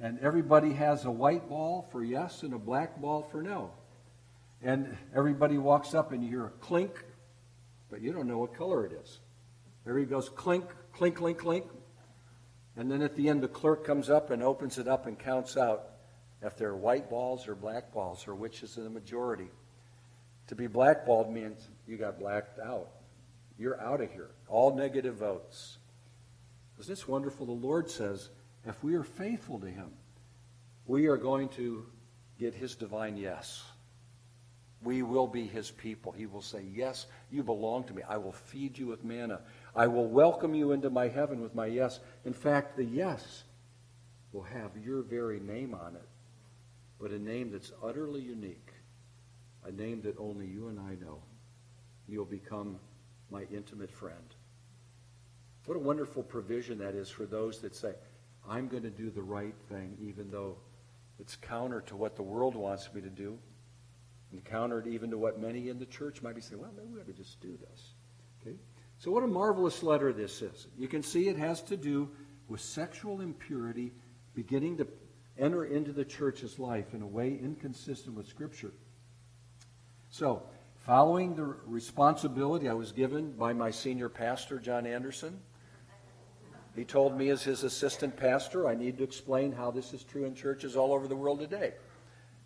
[0.00, 3.70] And everybody has a white ball for yes and a black ball for no.
[4.62, 7.04] And everybody walks up and you hear a clink,
[7.90, 9.20] but you don't know what color it is.
[9.86, 11.64] Everybody goes clink, clink, clink, clink.
[12.76, 15.56] And then at the end, the clerk comes up and opens it up and counts
[15.56, 15.90] out
[16.42, 19.48] if they're white balls or black balls or which is the majority.
[20.48, 22.88] To be blackballed means you got blacked out.
[23.58, 24.30] You're out of here.
[24.48, 25.78] All negative votes.
[26.78, 27.46] Isn't this wonderful?
[27.46, 28.28] The Lord says,
[28.66, 29.90] if we are faithful to Him,
[30.86, 31.86] we are going to
[32.38, 33.62] get His divine yes.
[34.82, 36.12] We will be His people.
[36.12, 38.02] He will say, Yes, you belong to me.
[38.08, 39.40] I will feed you with manna.
[39.74, 42.00] I will welcome you into my heaven with my yes.
[42.24, 43.44] In fact, the yes
[44.32, 46.08] will have your very name on it,
[47.00, 48.72] but a name that's utterly unique,
[49.64, 51.22] a name that only you and I know.
[52.08, 52.78] You'll become
[53.30, 54.34] my intimate friend.
[55.64, 57.94] What a wonderful provision that is for those that say,
[58.48, 60.56] I'm going to do the right thing, even though
[61.18, 63.38] it's counter to what the world wants me to do,
[64.32, 67.00] and counter even to what many in the church might be saying, well, maybe we
[67.00, 67.94] ought to just do this.
[68.40, 68.56] Okay?
[68.98, 70.68] So, what a marvelous letter this is.
[70.76, 72.10] You can see it has to do
[72.48, 73.92] with sexual impurity
[74.34, 74.86] beginning to
[75.38, 78.72] enter into the church's life in a way inconsistent with Scripture.
[80.10, 80.42] So,
[80.76, 85.40] following the responsibility I was given by my senior pastor, John Anderson,
[86.76, 90.24] he told me as his assistant pastor, I need to explain how this is true
[90.24, 91.74] in churches all over the world today.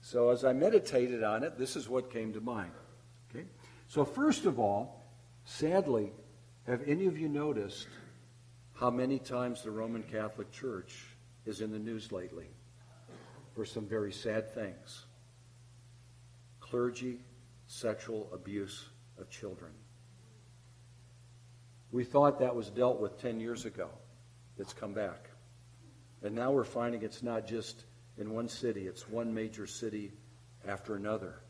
[0.01, 2.72] So as I meditated on it, this is what came to mind.
[3.31, 3.45] Okay?
[3.89, 5.05] So first of all,
[5.45, 6.12] sadly,
[6.66, 7.89] have any of you noticed
[8.74, 11.07] how many times the Roman Catholic Church
[11.45, 12.49] is in the news lately?
[13.55, 15.05] for some very sad things
[16.61, 17.18] clergy
[17.66, 19.72] sexual abuse of children.
[21.93, 23.91] We thought that was dealt with 10 years ago.
[24.61, 25.30] It's come back.
[26.22, 27.84] And now we're finding it's not just
[28.18, 30.12] in one city, it's one major city
[30.68, 31.40] after another.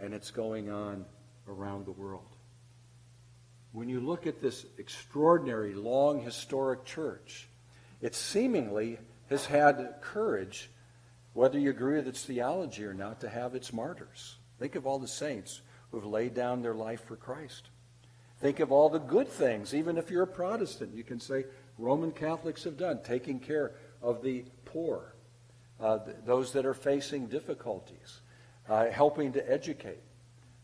[0.00, 1.04] And it's going on
[1.46, 2.36] around the world.
[3.72, 7.48] When you look at this extraordinary, long, historic church,
[8.00, 10.70] it seemingly has had courage,
[11.34, 14.36] whether you agree with its theology or not, to have its martyrs.
[14.58, 15.60] Think of all the saints
[15.90, 17.68] who have laid down their life for Christ.
[18.40, 21.44] Think of all the good things, even if you're a Protestant, you can say
[21.78, 25.14] Roman Catholics have done, taking care of the poor,
[25.80, 28.20] uh, th- those that are facing difficulties,
[28.68, 30.02] uh, helping to educate,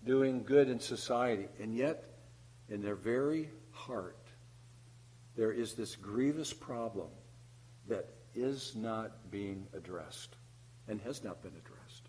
[0.04, 1.48] doing good in society.
[1.60, 2.04] And yet,
[2.68, 4.16] in their very heart,
[5.36, 7.08] there is this grievous problem
[7.88, 10.36] that is not being addressed
[10.88, 12.08] and has not been addressed.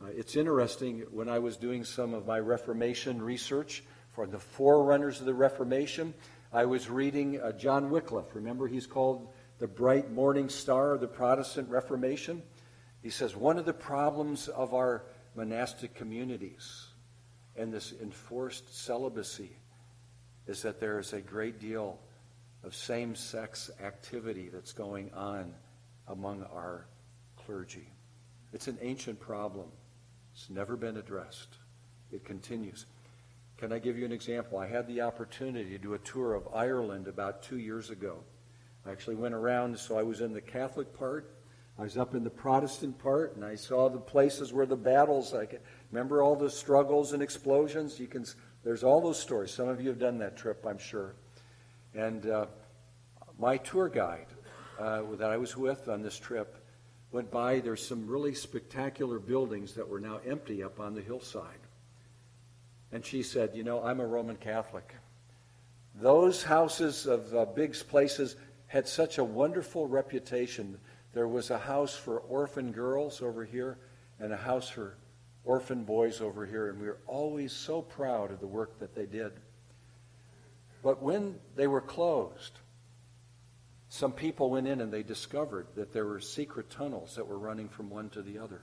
[0.00, 3.82] Uh, it's interesting, when I was doing some of my Reformation research
[4.12, 6.14] for the forerunners of the Reformation,
[6.52, 8.34] I was reading uh, John Wycliffe.
[8.34, 9.28] Remember, he's called
[9.58, 12.42] the bright morning star of the Protestant Reformation.
[13.02, 16.86] He says, One of the problems of our monastic communities
[17.54, 19.50] and this enforced celibacy
[20.46, 21.98] is that there is a great deal
[22.64, 25.52] of same sex activity that's going on
[26.06, 26.86] among our
[27.36, 27.92] clergy.
[28.54, 29.68] It's an ancient problem.
[30.32, 31.56] It's never been addressed.
[32.10, 32.86] It continues.
[33.58, 34.58] Can I give you an example?
[34.58, 38.22] I had the opportunity to do a tour of Ireland about two years ago.
[38.86, 41.38] I actually went around, so I was in the Catholic part,
[41.78, 45.32] I was up in the Protestant part, and I saw the places where the battles.
[45.32, 45.60] I can,
[45.92, 48.00] remember all the struggles and explosions.
[48.00, 48.24] You can.
[48.64, 49.52] There's all those stories.
[49.52, 51.14] Some of you have done that trip, I'm sure.
[51.94, 52.46] And uh,
[53.38, 54.26] my tour guide
[54.80, 56.56] uh, that I was with on this trip
[57.12, 57.60] went by.
[57.60, 61.67] There's some really spectacular buildings that were now empty up on the hillside.
[62.92, 64.94] And she said, "You know, I'm a Roman Catholic.
[65.94, 68.36] Those houses of uh, big places
[68.66, 70.78] had such a wonderful reputation."
[71.12, 73.78] There was a house for orphan girls over here
[74.20, 74.96] and a house for
[75.44, 79.06] orphan boys over here, and we were always so proud of the work that they
[79.06, 79.32] did.
[80.82, 82.58] But when they were closed,
[83.88, 87.68] some people went in and they discovered that there were secret tunnels that were running
[87.68, 88.62] from one to the other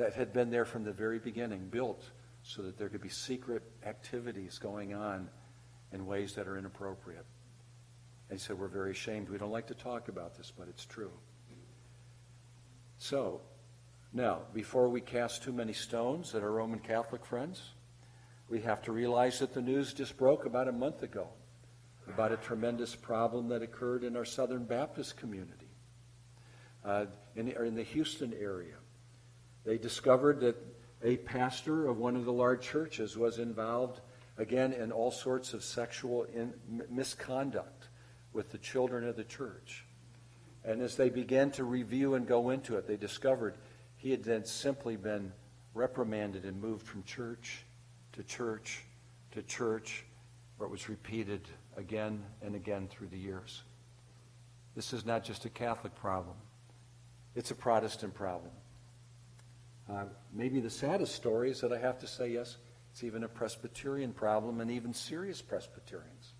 [0.00, 2.08] that had been there from the very beginning, built
[2.42, 5.28] so that there could be secret activities going on
[5.92, 7.26] in ways that are inappropriate.
[8.30, 9.28] And he said, We're very ashamed.
[9.28, 11.12] We don't like to talk about this, but it's true.
[12.96, 13.42] So,
[14.14, 17.60] now, before we cast too many stones at our Roman Catholic friends,
[18.48, 21.28] we have to realize that the news just broke about a month ago
[22.08, 25.68] about a tremendous problem that occurred in our Southern Baptist community,
[26.86, 27.04] uh,
[27.36, 28.76] in, in the Houston area.
[29.70, 30.56] They discovered that
[31.00, 34.00] a pastor of one of the large churches was involved,
[34.36, 36.54] again, in all sorts of sexual in,
[36.90, 37.86] misconduct
[38.32, 39.84] with the children of the church.
[40.64, 43.58] And as they began to review and go into it, they discovered
[43.96, 45.32] he had then simply been
[45.72, 47.64] reprimanded and moved from church
[48.14, 48.82] to church
[49.30, 50.04] to church,
[50.56, 51.42] where it was repeated
[51.76, 53.62] again and again through the years.
[54.74, 56.34] This is not just a Catholic problem,
[57.36, 58.50] it's a Protestant problem.
[59.90, 62.58] Uh, maybe the saddest story is that I have to say, yes,
[62.92, 66.34] it's even a Presbyterian problem, and even serious Presbyterians.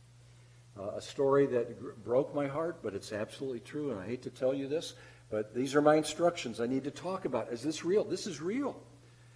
[0.78, 4.22] Uh, a story that gr- broke my heart, but it's absolutely true, and I hate
[4.22, 4.94] to tell you this,
[5.30, 7.52] but these are my instructions I need to talk about.
[7.52, 8.04] Is this real?
[8.04, 8.80] This is real.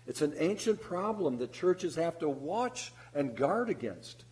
[0.07, 4.25] It's an ancient problem that churches have to watch and guard against.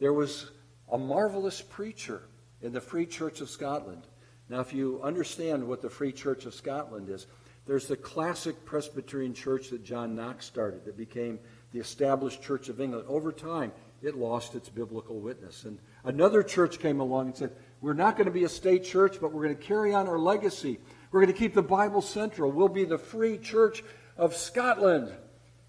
[0.00, 0.50] There was
[0.90, 2.22] a marvelous preacher
[2.60, 4.06] in the Free Church of Scotland.
[4.48, 7.26] Now, if you understand what the Free Church of Scotland is,
[7.66, 11.38] there's the classic Presbyterian church that John Knox started that became
[11.72, 13.06] the established Church of England.
[13.08, 15.64] Over time, it lost its biblical witness.
[15.64, 19.18] And another church came along and said, We're not going to be a state church,
[19.20, 20.80] but we're going to carry on our legacy.
[21.12, 22.50] We're going to keep the Bible central.
[22.50, 23.84] We'll be the free church
[24.16, 25.12] of Scotland.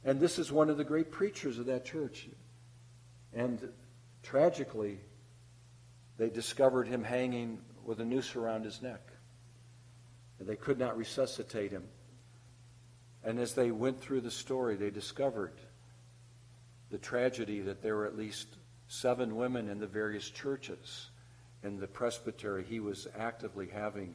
[0.04, 2.28] And this is one of the great preachers of that church.
[3.34, 3.72] And
[4.24, 5.00] tragically,
[6.18, 9.13] they discovered him hanging with a noose around his neck.
[10.44, 11.86] And they could not resuscitate him.
[13.24, 15.54] And as they went through the story, they discovered
[16.92, 18.48] the tragedy that there were at least
[18.90, 21.12] seven women in the various churches
[21.64, 24.14] in the presbytery he was actively having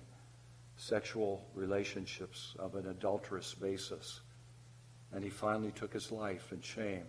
[0.76, 4.20] sexual relationships of an adulterous basis.
[5.14, 7.06] And he finally took his life in shame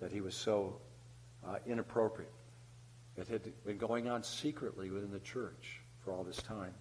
[0.00, 0.80] that he was so
[1.46, 2.32] uh, inappropriate.
[3.16, 6.74] It had been going on secretly within the church for all this time.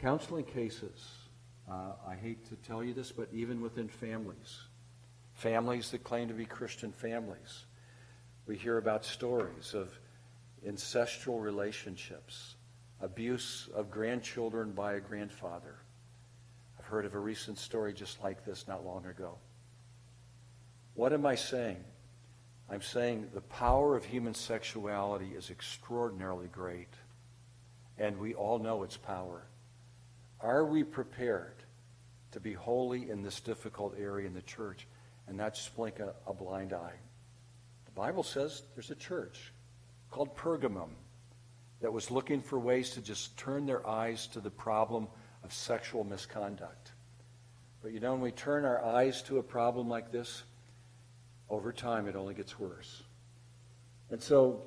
[0.00, 1.16] Counseling cases.
[1.70, 4.58] Uh, I hate to tell you this, but even within families,
[5.34, 7.66] families that claim to be Christian families,
[8.46, 9.90] we hear about stories of
[10.66, 12.56] incestual relationships,
[13.00, 15.76] abuse of grandchildren by a grandfather.
[16.78, 19.36] I've heard of a recent story just like this not long ago.
[20.94, 21.84] What am I saying?
[22.70, 26.92] I'm saying the power of human sexuality is extraordinarily great,
[27.98, 29.42] and we all know its power.
[30.42, 31.56] Are we prepared
[32.32, 34.86] to be holy in this difficult area in the church
[35.26, 36.98] and not just blink a, a blind eye?
[37.84, 39.52] The Bible says there's a church
[40.10, 40.90] called Pergamum
[41.80, 45.08] that was looking for ways to just turn their eyes to the problem
[45.44, 46.92] of sexual misconduct.
[47.82, 50.42] But you know, when we turn our eyes to a problem like this,
[51.48, 53.02] over time it only gets worse.
[54.10, 54.62] And so,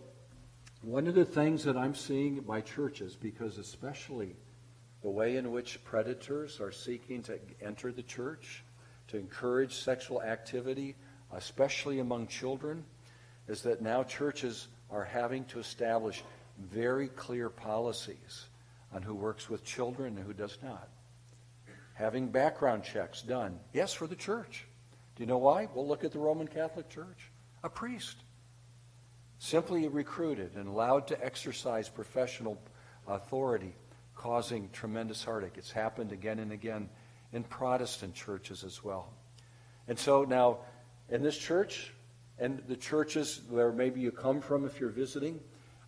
[0.81, 4.35] one of the things that I'm seeing by churches, because especially
[5.03, 8.63] the way in which predators are seeking to enter the church,
[9.09, 10.95] to encourage sexual activity,
[11.33, 12.83] especially among children,
[13.47, 16.23] is that now churches are having to establish
[16.57, 18.45] very clear policies
[18.93, 20.87] on who works with children and who does not.
[21.95, 24.65] Having background checks done, yes, for the church.
[25.15, 25.67] Do you know why?
[25.75, 27.29] Well, look at the Roman Catholic Church.
[27.63, 28.17] A priest,
[29.37, 32.57] simply recruited and allowed to exercise professional
[33.07, 33.75] authority,
[34.15, 35.53] causing tremendous heartache.
[35.57, 36.89] It's happened again and again
[37.31, 39.09] in Protestant churches as well.
[39.87, 40.59] And so now,
[41.09, 41.93] in this church,
[42.39, 45.39] and the churches where maybe you come from if you're visiting,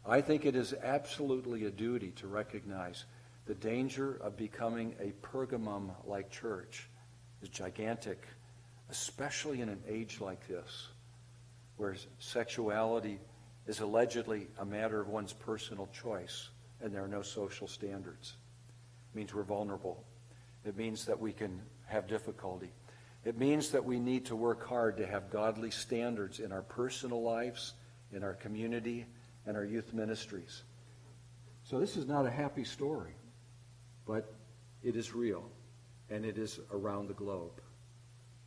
[0.05, 3.05] I think it is absolutely a duty to recognize
[3.45, 6.89] the danger of becoming a Pergamum like church
[7.41, 8.25] is gigantic,
[8.89, 10.89] especially in an age like this,
[11.77, 13.19] where sexuality
[13.67, 16.49] is allegedly a matter of one's personal choice
[16.81, 18.33] and there are no social standards.
[19.13, 20.03] It means we're vulnerable.
[20.65, 22.71] It means that we can have difficulty.
[23.23, 27.23] It means that we need to work hard to have godly standards in our personal
[27.23, 27.73] lives,
[28.11, 29.05] in our community,
[29.45, 30.63] and our youth ministries.
[31.63, 33.15] So this is not a happy story,
[34.05, 34.33] but
[34.83, 35.49] it is real,
[36.09, 37.61] and it is around the globe.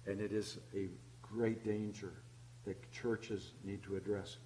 [0.07, 0.89] And it is a
[1.23, 2.13] great danger
[2.65, 4.37] that churches need to address.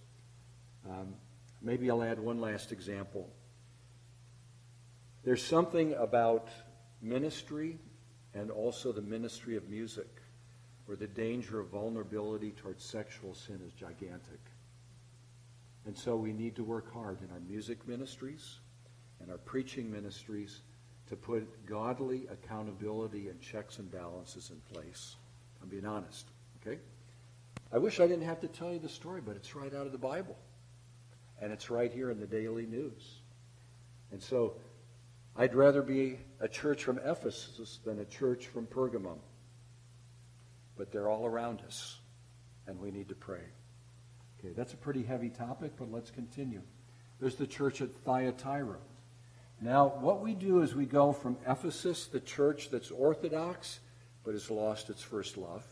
[0.88, 1.14] Um,
[1.60, 3.28] maybe I'll add one last example.
[5.24, 6.48] There's something about
[7.00, 7.78] ministry
[8.34, 10.08] and also the ministry of music
[10.86, 14.40] where the danger of vulnerability towards sexual sin is gigantic.
[15.86, 18.58] And so we need to work hard in our music ministries
[19.20, 20.62] and our preaching ministries
[21.08, 25.16] to put godly accountability and checks and balances in place.
[25.62, 26.26] I'm being honest,
[26.60, 26.78] okay?
[27.72, 29.92] I wish I didn't have to tell you the story, but it's right out of
[29.92, 30.36] the Bible.
[31.40, 33.20] And it's right here in the daily news.
[34.10, 34.54] And so
[35.36, 39.18] I'd rather be a church from Ephesus than a church from Pergamum
[40.76, 42.00] but they're all around us,
[42.66, 43.44] and we need to pray.
[44.38, 46.62] Okay, that's a pretty heavy topic, but let's continue.
[47.20, 48.78] There's the church at Thyatira.
[49.60, 53.78] Now, what we do is we go from Ephesus, the church that's orthodox,
[54.24, 55.64] but has lost its first love.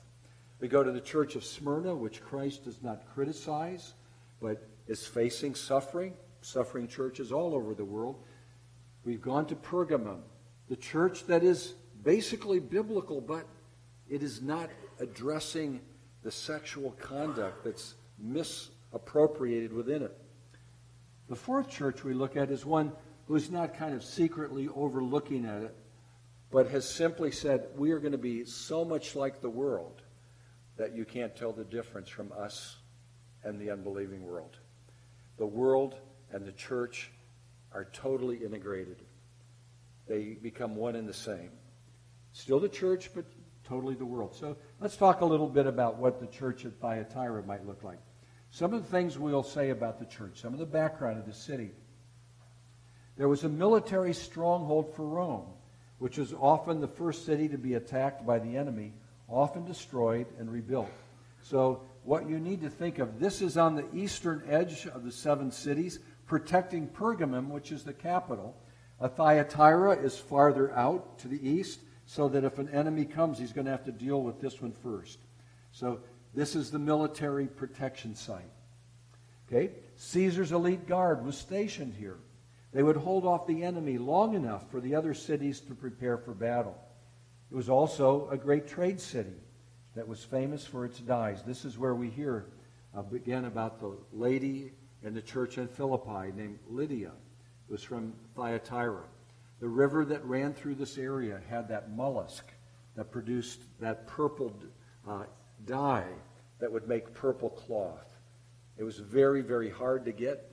[0.61, 3.95] We go to the church of Smyrna, which Christ does not criticize,
[4.41, 8.23] but is facing suffering, suffering churches all over the world.
[9.05, 10.21] We've gone to Pergamum,
[10.69, 13.47] the church that is basically biblical, but
[14.09, 15.81] it is not addressing
[16.23, 20.17] the sexual conduct that's misappropriated within it.
[21.29, 22.93] The fourth church we look at is one
[23.27, 25.77] who's not kind of secretly overlooking at it,
[26.51, 30.03] but has simply said, We are going to be so much like the world
[30.77, 32.77] that you can't tell the difference from us
[33.45, 34.59] and the unbelieving world.
[35.39, 35.95] The world
[36.33, 37.13] and the church
[37.73, 39.03] are totally integrated,
[40.07, 41.51] they become one and the same.
[42.33, 43.25] Still the church, but
[43.65, 44.35] totally the world.
[44.35, 47.99] So let's talk a little bit about what the church at Thyatira might look like.
[48.51, 51.33] Some of the things we'll say about the church, some of the background of the
[51.33, 51.71] city.
[53.17, 55.47] There was a military stronghold for Rome,
[55.99, 58.93] which was often the first city to be attacked by the enemy,
[59.29, 60.91] often destroyed and rebuilt.
[61.43, 65.13] So, what you need to think of this is on the eastern edge of the
[65.13, 66.01] seven cities,
[66.31, 68.55] protecting Pergamum, which is the capital.
[69.17, 73.65] Thyatira is farther out to the east, so that if an enemy comes, he's going
[73.65, 75.19] to have to deal with this one first.
[75.73, 75.99] So
[76.33, 78.53] this is the military protection site.
[79.49, 79.73] Okay?
[79.97, 82.19] Caesar's elite guard was stationed here.
[82.73, 86.33] They would hold off the enemy long enough for the other cities to prepare for
[86.33, 86.79] battle.
[87.51, 89.35] It was also a great trade city
[89.97, 91.43] that was famous for its dyes.
[91.43, 92.47] This is where we hear
[92.97, 94.71] uh, again about the lady
[95.03, 97.13] in the church in Philippi named Lydia.
[97.69, 99.05] It was from Thyatira.
[99.61, 102.45] The river that ran through this area had that mollusk
[102.97, 104.55] that produced that purple
[105.09, 105.25] uh,
[105.65, 106.09] dye
[106.59, 108.19] that would make purple cloth.
[108.77, 110.51] It was very, very hard to get,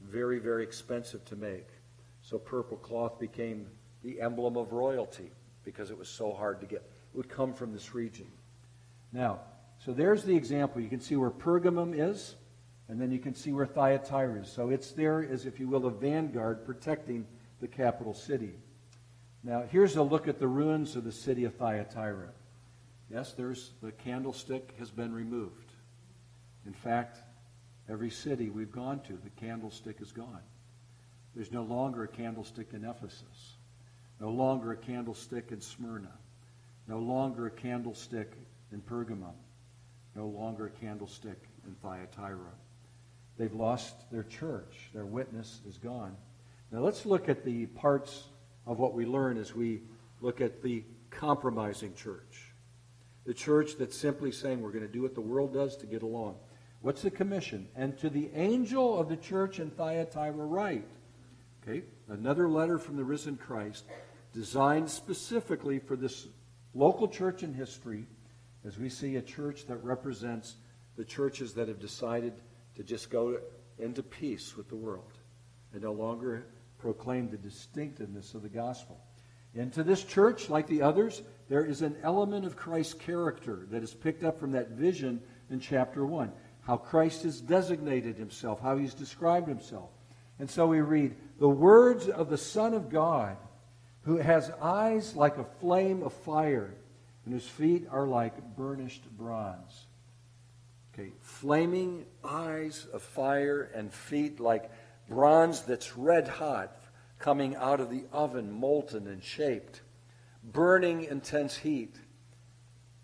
[0.00, 1.68] very, very expensive to make.
[2.20, 3.68] So purple cloth became
[4.02, 5.30] the emblem of royalty
[5.64, 6.78] because it was so hard to get.
[6.78, 8.26] It would come from this region.
[9.12, 9.40] Now,
[9.84, 10.80] so there's the example.
[10.80, 12.34] You can see where Pergamum is,
[12.88, 14.48] and then you can see where Thyatira is.
[14.48, 17.26] So it's there as, if you will, a vanguard protecting
[17.60, 18.54] the capital city.
[19.44, 22.30] Now, here's a look at the ruins of the city of Thyatira.
[23.10, 25.72] Yes, there's the candlestick has been removed.
[26.66, 27.18] In fact,
[27.88, 30.42] every city we've gone to, the candlestick is gone.
[31.34, 33.56] There's no longer a candlestick in Ephesus,
[34.20, 36.12] no longer a candlestick in Smyrna,
[36.86, 38.32] no longer a candlestick
[38.72, 39.34] in Pergamum,
[40.16, 42.52] no longer a candlestick in Thyatira.
[43.38, 44.90] They've lost their church.
[44.92, 46.16] Their witness is gone.
[46.72, 48.24] Now let's look at the parts
[48.66, 49.82] of what we learn as we
[50.20, 52.52] look at the compromising church.
[53.24, 56.02] The church that's simply saying we're going to do what the world does to get
[56.02, 56.36] along.
[56.80, 57.68] What's the commission?
[57.76, 60.86] And to the angel of the church in Thyatira write.
[61.62, 63.84] Okay, another letter from the risen Christ
[64.32, 66.28] designed specifically for this
[66.74, 68.06] local church in history
[68.64, 70.56] as we see a church that represents
[70.96, 72.34] the churches that have decided
[72.78, 73.38] to just go
[73.80, 75.18] into peace with the world
[75.72, 76.46] and no longer
[76.78, 78.96] proclaim the distinctiveness of the gospel.
[79.52, 83.94] Into this church, like the others, there is an element of Christ's character that is
[83.94, 85.20] picked up from that vision
[85.50, 86.30] in chapter 1.
[86.60, 89.90] How Christ has designated himself, how he's described himself.
[90.38, 93.36] And so we read, The words of the Son of God,
[94.02, 96.74] who has eyes like a flame of fire,
[97.24, 99.87] and whose feet are like burnished bronze.
[100.98, 104.68] Okay, flaming eyes of fire and feet like
[105.08, 106.76] bronze that's red hot,
[107.20, 109.82] coming out of the oven, molten and shaped,
[110.42, 111.94] burning intense heat.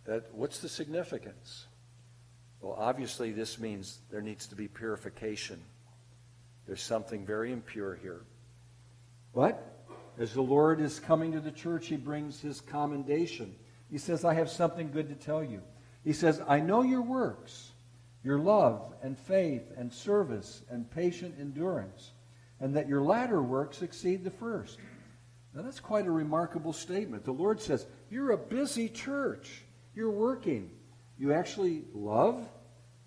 [0.07, 1.67] That, what's the significance?
[2.61, 5.63] Well, obviously, this means there needs to be purification.
[6.67, 8.23] There's something very impure here.
[9.33, 9.87] But
[10.19, 13.55] as the Lord is coming to the church, he brings his commendation.
[13.89, 15.63] He says, I have something good to tell you.
[16.03, 17.71] He says, I know your works
[18.25, 22.13] your love and faith and service and patient endurance,
[22.59, 24.79] and that your latter works exceed the first.
[25.55, 27.25] Now, that's quite a remarkable statement.
[27.25, 29.63] The Lord says, You're a busy church.
[29.95, 30.71] You're working.
[31.19, 32.49] You actually love.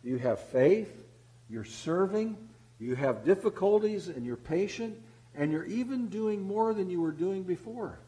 [0.04, 1.04] You have faith.
[1.50, 2.38] You're serving.
[2.80, 4.98] You have difficulties, and you're patient.
[5.36, 8.00] And you're even doing more than you were doing before.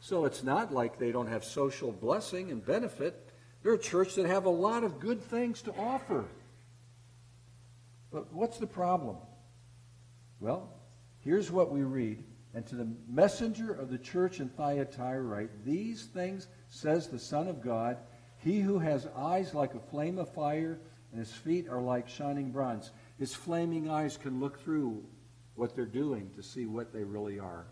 [0.00, 3.27] So it's not like they don't have social blessing and benefit.
[3.68, 6.24] They're a church that have a lot of good things to offer.
[8.10, 9.18] But what's the problem?
[10.40, 10.72] Well,
[11.20, 12.24] here's what we read.
[12.54, 17.46] And to the messenger of the church in Thyatira write, These things says the Son
[17.46, 17.98] of God,
[18.38, 20.80] he who has eyes like a flame of fire,
[21.12, 22.90] and his feet are like shining bronze.
[23.18, 25.04] His flaming eyes can look through
[25.56, 27.66] what they're doing to see what they really are.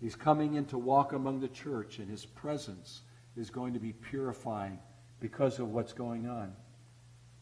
[0.00, 3.02] He's coming in to walk among the church, and his presence
[3.36, 4.78] is going to be purifying
[5.20, 6.52] because of what's going on.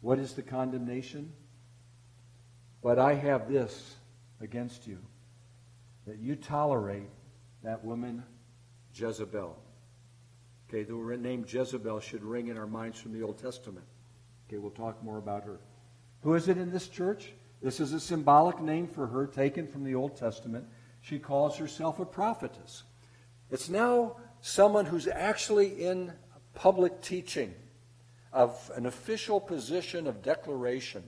[0.00, 1.32] What is the condemnation?
[2.82, 3.96] But I have this
[4.40, 4.98] against you
[6.06, 7.10] that you tolerate
[7.62, 8.22] that woman
[8.94, 9.56] Jezebel.
[10.68, 13.84] Okay, the name Jezebel should ring in our minds from the Old Testament.
[14.48, 15.60] Okay, we'll talk more about her.
[16.22, 17.32] Who is it in this church?
[17.62, 20.66] This is a symbolic name for her taken from the Old Testament.
[21.02, 22.84] She calls herself a prophetess.
[23.50, 26.12] It's now someone who's actually in
[26.54, 27.54] public teaching
[28.32, 31.02] of an official position of declaration.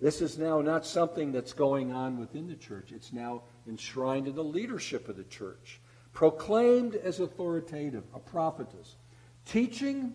[0.00, 2.92] This is now not something that's going on within the church.
[2.92, 5.80] It's now enshrined in the leadership of the church,
[6.12, 8.96] proclaimed as authoritative, a prophetess,
[9.44, 10.14] teaching,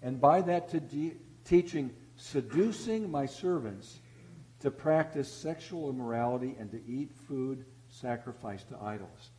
[0.00, 4.00] and by that to de- teaching, seducing my servants
[4.60, 9.31] to practice sexual immorality and to eat food sacrificed to idols.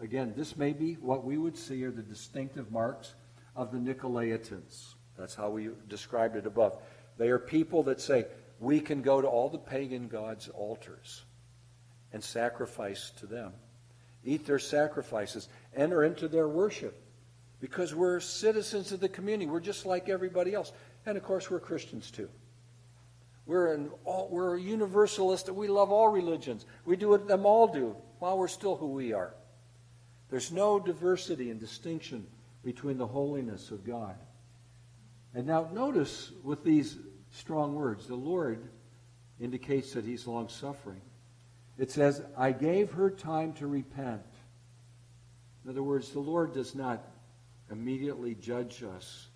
[0.00, 3.14] Again, this may be what we would see are the distinctive marks
[3.54, 4.94] of the Nicolaitans.
[5.18, 6.80] That's how we described it above.
[7.18, 8.26] They are people that say,
[8.58, 11.22] we can go to all the pagan gods' altars
[12.12, 13.52] and sacrifice to them,
[14.24, 17.02] eat their sacrifices, enter into their worship,
[17.60, 19.50] because we're citizens of the community.
[19.50, 20.72] We're just like everybody else.
[21.04, 22.28] And of course, we're Christians too.
[23.44, 25.50] We're, an all, we're a universalist.
[25.50, 26.64] We love all religions.
[26.86, 29.34] We do what them all do while we're still who we are.
[30.30, 32.26] There's no diversity and distinction
[32.64, 34.16] between the holiness of God.
[35.34, 36.96] And now notice with these
[37.30, 38.68] strong words, the Lord
[39.40, 41.00] indicates that he's long suffering.
[41.78, 44.22] It says, I gave her time to repent.
[45.64, 47.04] In other words, the Lord does not
[47.70, 49.28] immediately judge us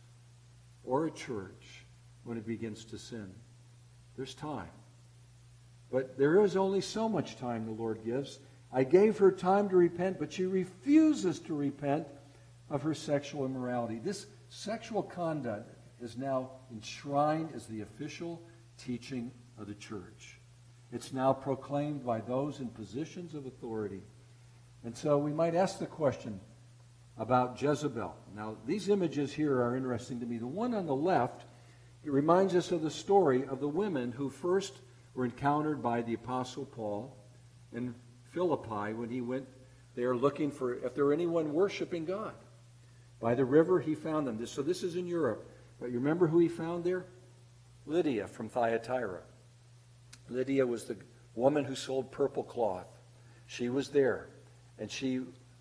[0.85, 1.85] or a church
[2.25, 3.33] when it begins to sin.
[4.17, 4.69] There's time.
[5.91, 8.39] But there is only so much time the Lord gives.
[8.75, 12.09] I gave her time to repent, but she refuses to repent
[12.69, 14.01] of her sexual immorality.
[14.01, 15.71] This sexual conduct
[16.03, 18.43] is now enshrined as the official
[18.77, 20.41] teaching of the church.
[20.93, 24.03] It's now proclaimed by those in positions of authority.
[24.83, 26.41] And so we might ask the question
[27.17, 28.15] about Jezebel.
[28.35, 30.39] Now, these images here are interesting to me.
[30.39, 31.45] The one on the left,
[32.03, 34.81] it reminds us of the story of the women who first
[35.15, 37.17] were encountered by the Apostle Paul
[37.73, 37.95] in
[38.35, 39.47] Philippi when he went
[39.95, 42.35] there looking for if there were anyone worshiping God.
[43.21, 44.45] By the river, he found them.
[44.45, 45.49] So this is in Europe.
[45.81, 47.07] But you remember who he found there?
[47.87, 49.21] Lydia from Thyatira.
[50.29, 50.97] Lydia was the
[51.35, 52.87] woman who sold purple cloth.
[53.47, 54.29] She was there,
[54.79, 55.21] and she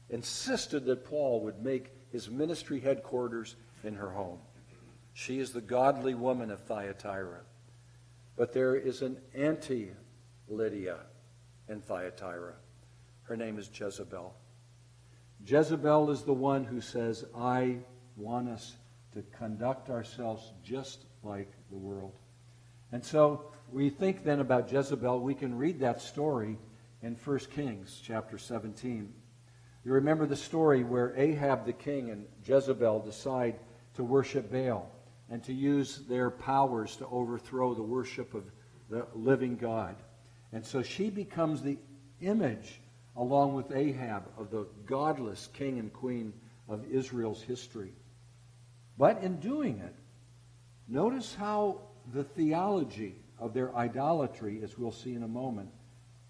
[0.09, 4.39] insisted that Paul would make his ministry headquarters in her home.
[5.13, 7.41] She is the godly woman of Thyatira.
[8.35, 9.91] But there is an anti
[10.47, 10.97] Lydia
[11.69, 12.53] in Thyatira.
[13.23, 14.33] Her name is Jezebel.
[15.45, 17.77] Jezebel is the one who says, I
[18.15, 18.75] want us
[19.13, 22.13] to conduct ourselves just like the world.
[22.91, 25.19] And so we think then about Jezebel.
[25.19, 26.57] We can read that story
[27.01, 29.13] in 1 Kings chapter 17.
[29.85, 33.55] You remember the story where Ahab the king and Jezebel decide
[33.95, 34.89] to worship Baal
[35.29, 38.43] and to use their powers to overthrow the worship of
[38.89, 39.95] the living God.
[40.53, 41.79] And so she becomes the
[42.21, 42.79] image,
[43.15, 46.31] along with Ahab, of the godless king and queen
[46.69, 47.93] of Israel's history.
[48.97, 49.95] But in doing it,
[50.87, 51.81] notice how
[52.13, 55.69] the theology of their idolatry, as we'll see in a moment,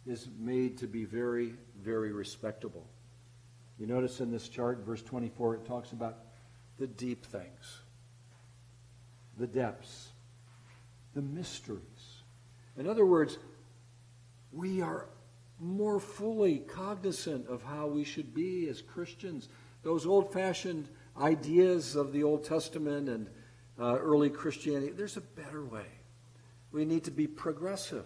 [0.05, 2.87] is made to be very, very respectable.
[3.77, 6.17] You notice in this chart, verse 24, it talks about
[6.79, 7.81] the deep things,
[9.37, 10.09] the depths,
[11.13, 11.81] the mysteries.
[12.77, 13.37] In other words,
[14.53, 15.07] we are
[15.59, 19.49] more fully cognizant of how we should be as Christians.
[19.81, 20.87] Those old fashioned
[21.17, 23.29] ideas of the Old Testament and
[23.79, 25.85] uh, early Christianity, there's a better way.
[26.71, 28.05] We need to be progressive.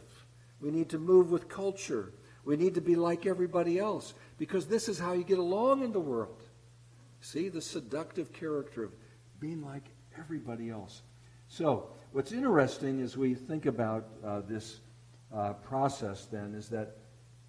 [0.62, 2.14] We need to move with culture.
[2.46, 5.92] We need to be like everybody else because this is how you get along in
[5.92, 6.44] the world.
[7.22, 8.92] See the seductive character of
[9.40, 9.84] being like
[10.18, 11.02] everybody else.
[11.50, 14.80] So, what's interesting as we think about uh, this
[15.34, 16.98] uh, process then is that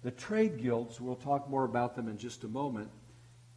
[0.01, 2.89] the trade guilds, we'll talk more about them in just a moment,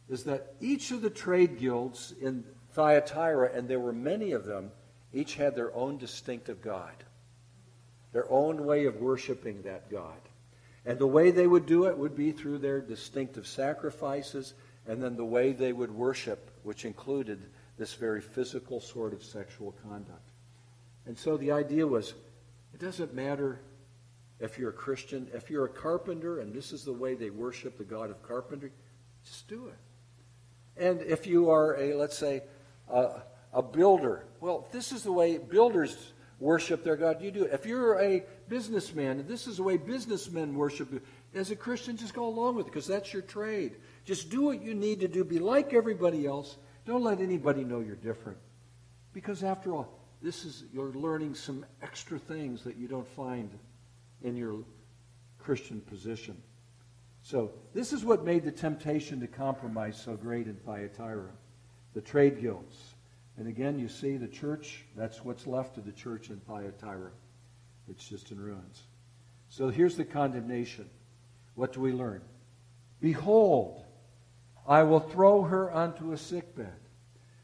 [0.09, 2.43] is that each of the trade guilds in
[2.73, 4.71] Thyatira, and there were many of them,
[5.13, 7.03] each had their own distinctive God,
[8.11, 10.19] their own way of worshiping that God.
[10.85, 14.53] And the way they would do it would be through their distinctive sacrifices,
[14.85, 17.41] and then the way they would worship, which included
[17.77, 20.29] this very physical sort of sexual conduct.
[21.05, 22.13] And so the idea was
[22.73, 23.59] it doesn't matter
[24.39, 27.77] if you're a Christian, if you're a carpenter, and this is the way they worship
[27.77, 28.71] the God of carpentry,
[29.23, 29.77] just do it.
[30.75, 32.43] And if you are a, let's say,
[32.89, 33.21] a,
[33.53, 37.53] a builder, well, this is the way builders worship their God, you do it.
[37.53, 41.03] If you're a businessman, and this is the way businessmen worship
[41.33, 43.77] as a Christian, just go along with it because that's your trade.
[44.03, 45.23] Just do what you need to do.
[45.23, 46.57] Be like everybody else.
[46.85, 48.37] Don't let anybody know you're different.
[49.13, 49.87] Because after all,
[50.21, 53.49] this is you're learning some extra things that you don't find
[54.23, 54.63] in your
[55.37, 56.41] Christian position.
[57.21, 61.29] So, this is what made the temptation to compromise so great in Thyatira
[61.93, 62.95] the trade guilds.
[63.37, 67.11] And again, you see the church, that's what's left of the church in Thyatira.
[67.87, 68.83] It's just in ruins.
[69.49, 70.89] So, here's the condemnation.
[71.55, 72.21] What do we learn?
[72.99, 73.83] Behold,
[74.67, 76.73] I will throw her onto a sickbed.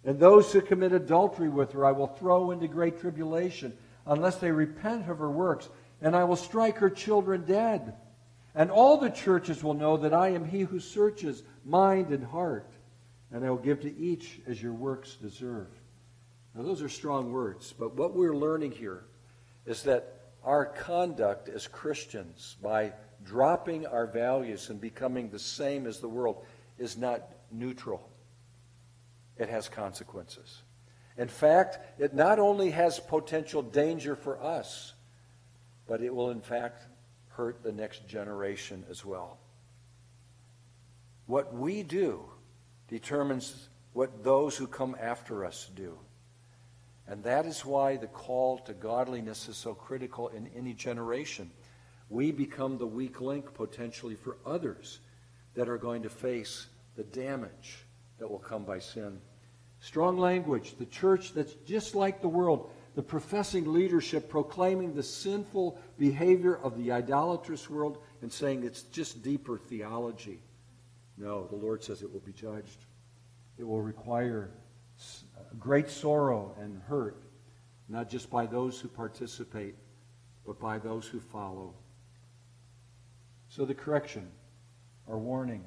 [0.04, 4.52] And those who commit adultery with her I will throw into great tribulation, unless they
[4.52, 5.70] repent of her works.
[6.02, 7.96] And I will strike her children dead.
[8.56, 12.72] And all the churches will know that I am he who searches mind and heart,
[13.32, 15.68] and I will give to each as your works deserve.
[16.56, 19.06] Now, those are strong words, but what we're learning here
[19.66, 22.94] is that our conduct as Christians, by
[23.24, 26.44] dropping our values and becoming the same as the world,
[26.78, 28.10] is not neutral.
[29.38, 30.64] It has consequences.
[31.18, 34.94] In fact, it not only has potential danger for us,
[35.90, 36.86] but it will, in fact,
[37.30, 39.40] hurt the next generation as well.
[41.26, 42.26] What we do
[42.88, 45.98] determines what those who come after us do.
[47.08, 51.50] And that is why the call to godliness is so critical in any generation.
[52.08, 55.00] We become the weak link potentially for others
[55.56, 56.68] that are going to face
[56.98, 57.84] the damage
[58.20, 59.20] that will come by sin.
[59.80, 65.80] Strong language, the church that's just like the world, the professing leadership proclaiming the sinful
[65.98, 70.40] behavior of the idolatrous world and saying it's just deeper theology.
[71.18, 72.86] No, the Lord says it will be judged.
[73.58, 74.52] It will require
[75.38, 77.24] uh, great sorrow and hurt,
[77.88, 79.76] not just by those who participate,
[80.46, 81.74] but by those who follow.
[83.50, 84.30] So the correction,
[85.08, 85.64] or warning.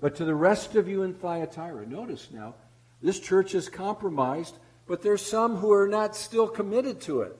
[0.00, 2.54] But to the rest of you in Thyatira, notice now,
[3.02, 4.56] this church is compromised,
[4.92, 7.34] but there's some who are not still committed to it.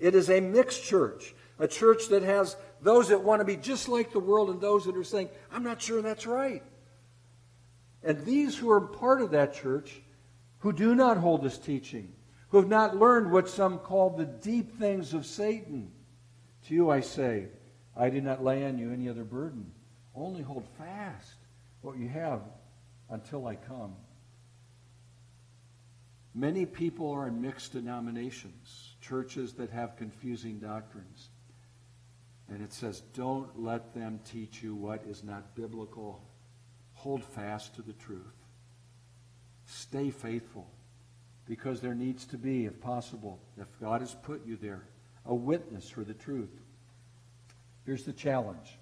[0.00, 3.88] It is a mixed church, a church that has those that want to be just
[3.88, 6.64] like the world and those that are saying, I'm not sure that's right.
[8.02, 10.02] And these who are part of that church,
[10.58, 12.12] who do not hold this teaching,
[12.48, 15.92] who have not learned what some call the deep things of Satan,
[16.66, 17.46] to you I say,
[17.96, 19.70] I do not lay on you any other burden.
[20.12, 21.36] Only hold fast
[21.82, 22.40] what you have
[23.10, 23.94] until I come.
[26.34, 31.28] Many people are in mixed denominations, churches that have confusing doctrines.
[32.48, 36.22] And it says, don't let them teach you what is not biblical.
[36.94, 38.34] Hold fast to the truth.
[39.66, 40.68] Stay faithful
[41.46, 44.82] because there needs to be, if possible, if God has put you there,
[45.26, 46.50] a witness for the truth.
[47.86, 48.78] Here's the challenge.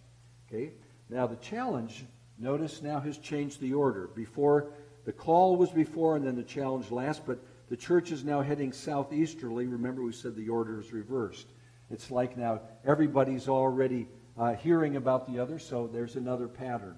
[0.48, 0.72] Okay?
[1.08, 2.04] Now, the challenge,
[2.38, 4.08] notice now has changed the order.
[4.14, 4.72] Before,
[5.08, 7.38] the call was before, and then the challenge last, but
[7.70, 9.66] the church is now heading southeasterly.
[9.66, 11.46] Remember, we said the order is reversed.
[11.90, 14.06] It's like now everybody's already
[14.38, 16.94] uh, hearing about the other, so there's another pattern.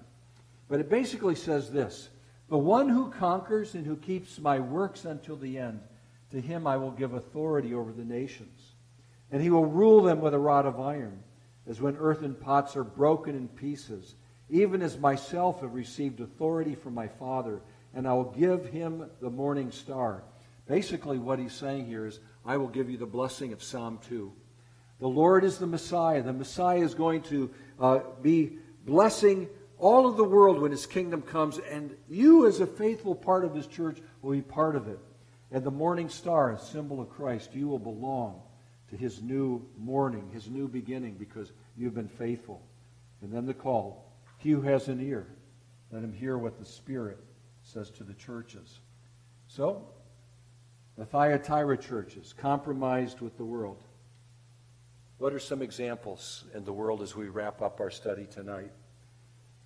[0.67, 2.09] But it basically says this
[2.49, 5.79] The one who conquers and who keeps my works until the end,
[6.31, 8.73] to him I will give authority over the nations.
[9.31, 11.23] And he will rule them with a rod of iron,
[11.65, 14.15] as when earthen pots are broken in pieces,
[14.49, 17.61] even as myself have received authority from my Father,
[17.93, 20.23] and I will give him the morning star.
[20.67, 24.31] Basically, what he's saying here is, I will give you the blessing of Psalm 2.
[24.99, 26.21] The Lord is the Messiah.
[26.21, 31.23] The Messiah is going to uh, be blessing all of the world when his kingdom
[31.23, 34.99] comes, and you, as a faithful part of his church, will be part of it.
[35.51, 38.41] And the morning star, a symbol of Christ, you will belong
[38.89, 42.61] to his new morning, his new beginning, because you've been faithful.
[43.21, 45.27] And then the call He who has an ear,
[45.91, 47.17] let him hear what the Spirit
[47.71, 48.79] says to the churches.
[49.47, 49.87] So,
[50.97, 53.83] the Thyatira churches, compromised with the world.
[55.17, 58.71] What are some examples in the world as we wrap up our study tonight?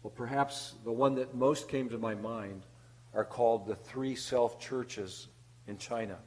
[0.04, 2.64] Well, perhaps the one that most came to my mind
[3.14, 5.28] are called the three self churches
[5.68, 6.18] in China.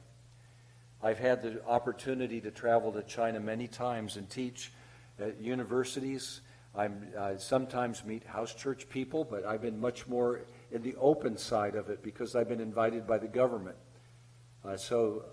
[1.01, 4.71] I've had the opportunity to travel to China many times and teach
[5.17, 6.41] at universities.
[6.75, 6.89] i
[7.37, 11.89] sometimes meet house church people, but I've been much more in the open side of
[11.89, 13.77] it because I've been invited by the government.
[14.63, 15.25] Uh, so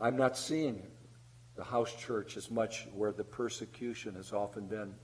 [0.00, 0.82] I'm not seeing
[1.56, 4.94] the house church as much where the persecution has often been.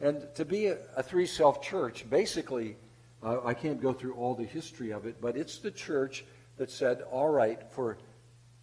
[0.00, 2.76] And to be a, a three self church, basically,
[3.22, 6.24] uh, I can't go through all the history of it, but it's the church
[6.56, 7.98] that said, all right, for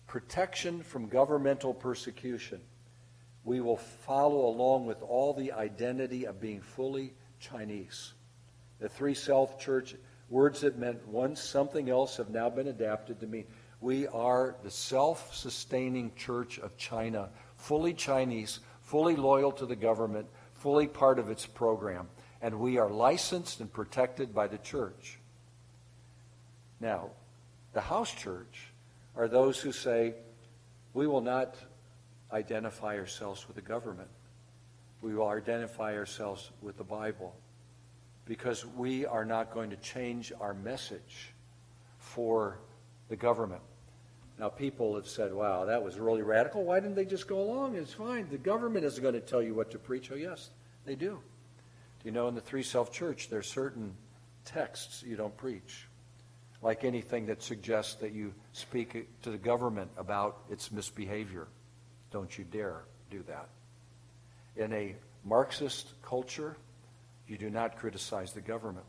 [0.07, 2.61] protection from governmental persecution,
[3.43, 8.13] we will follow along with all the identity of being fully Chinese.
[8.80, 9.95] The three self church
[10.30, 13.45] words that meant once something else have now been adapted to mean
[13.80, 20.28] we are the self sustaining church of China, fully Chinese, fully loyal to the government,
[20.53, 22.07] fully part of its program,
[22.41, 25.19] and we are licensed and protected by the church.
[26.80, 27.09] Now,
[27.73, 28.71] the house church
[29.15, 30.15] are those who say,
[30.93, 31.55] we will not
[32.32, 34.09] identify ourselves with the government.
[35.01, 37.36] We will identify ourselves with the Bible
[38.28, 41.34] because we are not going to change our message
[41.97, 42.59] for
[43.09, 43.61] the government.
[44.39, 46.63] Now, people have said, wow, that was really radical.
[46.63, 47.75] Why didn't they just go along?
[47.75, 48.28] It's fine.
[48.30, 50.11] The government isn't going to tell you what to preach.
[50.11, 50.49] Oh, yes,
[50.86, 51.19] they do.
[51.99, 53.95] Do you know in the Three Self Church, there are certain
[54.45, 55.88] texts you don't preach?
[56.61, 61.47] Like anything that suggests that you speak to the government about its misbehavior.
[62.11, 63.49] Don't you dare do that.
[64.55, 66.57] In a Marxist culture,
[67.28, 68.86] you do not criticize the government.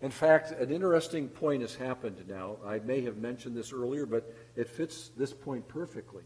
[0.00, 2.56] In fact, an interesting point has happened now.
[2.64, 6.22] I may have mentioned this earlier, but it fits this point perfectly.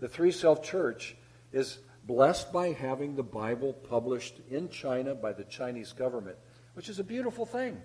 [0.00, 1.16] The Three Self Church
[1.52, 6.36] is blessed by having the Bible published in China by the Chinese government,
[6.74, 7.80] which is a beautiful thing.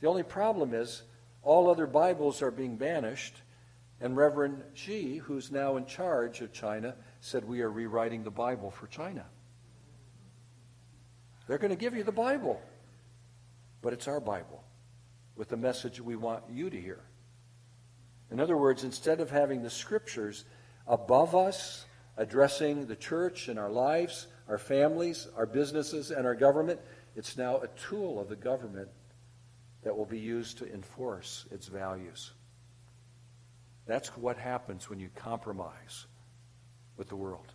[0.00, 1.02] The only problem is
[1.42, 3.34] all other Bibles are being banished,
[4.00, 8.70] and Reverend Xi, who's now in charge of China, said we are rewriting the Bible
[8.70, 9.26] for China.
[11.50, 12.62] They're going to give you the Bible.
[13.82, 14.62] but it's our Bible
[15.34, 17.00] with the message we want you to hear.
[18.30, 20.44] In other words, instead of having the scriptures
[20.86, 21.86] above us,
[22.16, 26.78] addressing the church and our lives, our families, our businesses, and our government,
[27.16, 28.88] it's now a tool of the government
[29.82, 32.30] that will be used to enforce its values.
[33.86, 36.06] That's what happens when you compromise
[36.96, 37.52] with the world.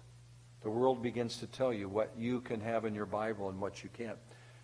[0.66, 3.84] The world begins to tell you what you can have in your Bible and what
[3.84, 4.18] you can't.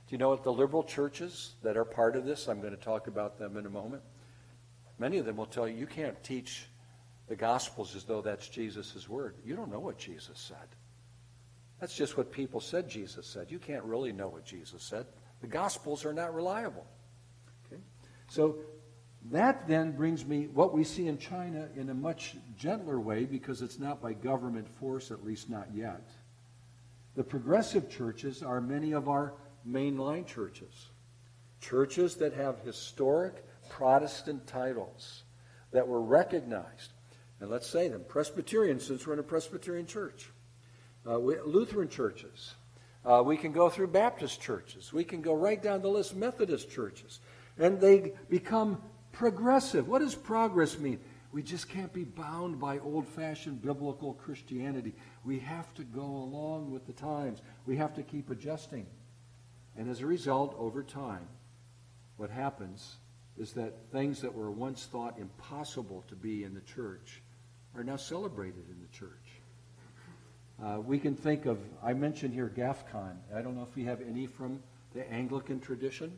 [0.08, 2.48] Do you know what the liberal churches that are part of this?
[2.48, 4.02] I'm going to talk about them in a moment.
[4.98, 6.66] Many of them will tell you you can't teach
[7.28, 9.36] the Gospels as though that's Jesus' word.
[9.46, 10.76] You don't know what Jesus said.
[11.80, 13.52] That's just what people said Jesus said.
[13.52, 15.06] You can't really know what Jesus said.
[15.42, 16.88] The Gospels are not reliable.
[17.68, 17.84] Okay?
[18.28, 18.56] So
[19.30, 23.62] that then brings me what we see in China in a much gentler way because
[23.62, 26.02] it's not by government force, at least not yet.
[27.16, 29.34] The progressive churches are many of our
[29.68, 30.90] mainline churches.
[31.60, 35.24] Churches that have historic Protestant titles
[35.72, 36.92] that were recognized.
[37.40, 40.30] And let's say them Presbyterian, since we're in a Presbyterian church,
[41.06, 42.56] uh, Lutheran churches.
[43.04, 44.94] Uh, we can go through Baptist churches.
[44.94, 47.20] We can go right down the list, Methodist churches.
[47.58, 48.82] And they become
[49.22, 49.88] progressive.
[49.88, 51.00] What does progress mean?
[51.32, 54.96] We just can't be bound by old fashioned biblical Christianity.
[55.24, 58.88] We have to go along with the times, we have to keep adjusting.
[59.78, 61.28] And as a result, over time,
[62.18, 62.96] what happens
[63.38, 67.22] is that things that were once thought impossible to be in the church
[67.76, 69.28] are now celebrated in the church.
[70.64, 73.18] Uh, we can think of, I mentioned here GAFCON.
[73.36, 74.64] I don't know if we have any from
[74.96, 76.12] the Anglican tradition,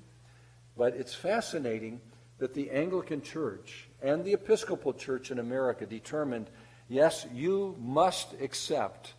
[0.77, 1.99] but it's fascinating
[2.43, 6.49] that the Anglican Church and the Episcopal Church in America determined
[6.89, 9.13] yes, you must accept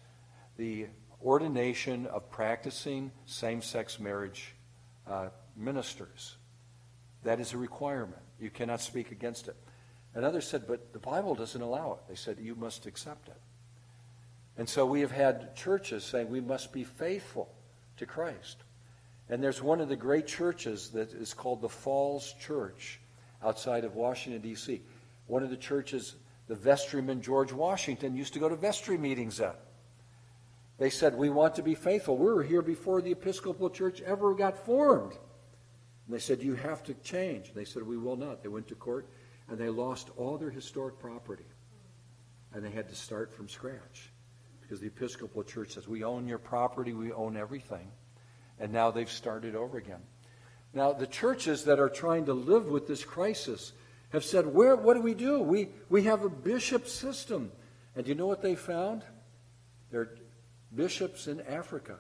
[0.59, 0.89] the
[1.25, 4.55] ordination of practicing same sex marriage
[5.07, 6.37] uh, ministers.
[7.23, 8.21] That is a requirement.
[8.39, 9.57] You cannot speak against it.
[10.15, 12.01] And others said, but the Bible doesn't allow it.
[12.07, 13.41] They said, you must accept it.
[14.59, 17.49] And so we have had churches saying we must be faithful
[17.97, 18.59] to Christ.
[19.31, 23.01] And there's one of the great churches that is called the Falls Church
[23.45, 24.83] outside of Washington, D.C.
[25.27, 26.17] One of the churches
[26.47, 29.59] the vestryman George Washington used to go to vestry meetings at.
[30.79, 32.17] They said, We want to be faithful.
[32.17, 35.13] We were here before the Episcopal Church ever got formed.
[35.13, 37.49] And they said, You have to change.
[37.49, 38.43] And they said, We will not.
[38.43, 39.09] They went to court
[39.49, 41.47] and they lost all their historic property.
[42.53, 44.11] And they had to start from scratch.
[44.61, 47.91] Because the Episcopal Church says, We own your property, we own everything.
[48.59, 50.01] And now they've started over again.
[50.75, 53.73] Now, the churches that are trying to live with this crisis
[54.11, 55.41] have said, Where, What do we do?
[55.41, 57.53] We, we have a bishop system.
[57.95, 59.05] And do you know what they found?
[59.91, 60.19] There are
[60.75, 61.97] bishops in Africa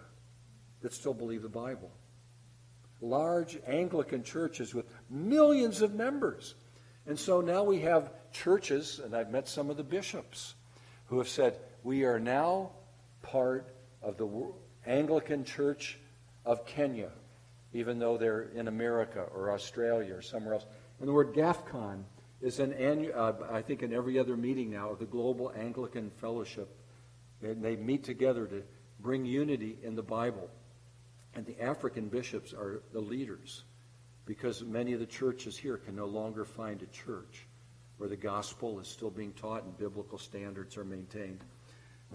[0.82, 1.90] that still believe the Bible.
[3.00, 6.54] Large Anglican churches with millions of members.
[7.06, 10.54] And so now we have churches, and I've met some of the bishops
[11.06, 12.70] who have said, We are now
[13.22, 14.52] part of the
[14.86, 15.98] Anglican Church
[16.44, 17.10] of Kenya,
[17.74, 20.66] even though they're in America or Australia or somewhere else.
[21.00, 22.04] And the word GAFCON
[22.40, 26.10] is an annual, uh, I think, in every other meeting now of the Global Anglican
[26.20, 26.68] Fellowship
[27.44, 28.62] and they meet together to
[29.00, 30.48] bring unity in the Bible.
[31.34, 33.64] And the African bishops are the leaders
[34.24, 37.46] because many of the churches here can no longer find a church
[37.98, 41.40] where the gospel is still being taught and biblical standards are maintained.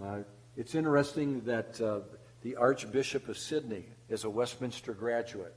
[0.02, 0.18] Uh,
[0.56, 2.00] it's interesting that uh,
[2.42, 5.54] the Archbishop of Sydney is a Westminster graduate.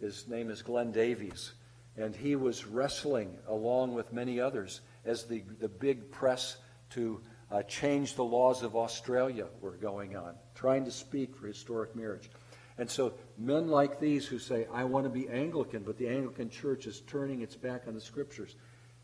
[0.00, 1.52] His name is Glenn Davies,
[1.96, 6.58] and he was wrestling along with many others as the, the big press
[6.90, 11.96] to uh, change the laws of Australia were going on, trying to speak for historic
[11.96, 12.30] marriage.
[12.78, 16.48] And so men like these who say, I want to be Anglican, but the Anglican
[16.48, 18.56] Church is turning its back on the Scriptures,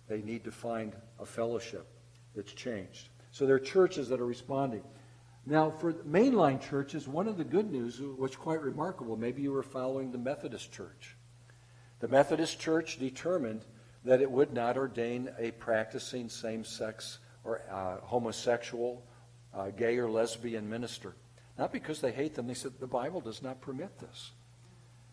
[0.09, 1.87] they need to find a fellowship
[2.35, 3.09] that's changed.
[3.33, 4.83] So there are churches that are responding.
[5.49, 9.63] Now, for mainline churches, one of the good news, is quite remarkable, maybe you were
[9.63, 11.17] following the Methodist Church.
[12.01, 13.65] The Methodist Church determined
[14.05, 19.07] that it would not ordain a practicing same sex or uh, homosexual,
[19.55, 21.15] uh, gay or lesbian minister.
[21.57, 24.33] Not because they hate them, they said the Bible does not permit this.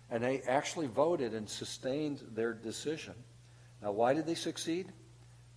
[0.10, 3.14] And they actually voted and sustained their decision.
[3.84, 4.92] Now, why did they succeed?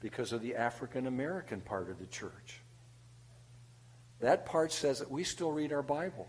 [0.01, 2.61] Because of the African American part of the church.
[4.21, 6.27] That part says that we still read our Bible.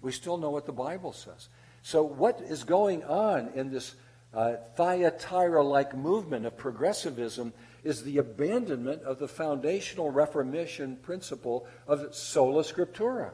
[0.00, 1.48] We still know what the Bible says.
[1.82, 3.94] So, what is going on in this
[4.32, 7.52] uh, Thyatira like movement of progressivism
[7.82, 13.30] is the abandonment of the foundational Reformation principle of sola scriptura.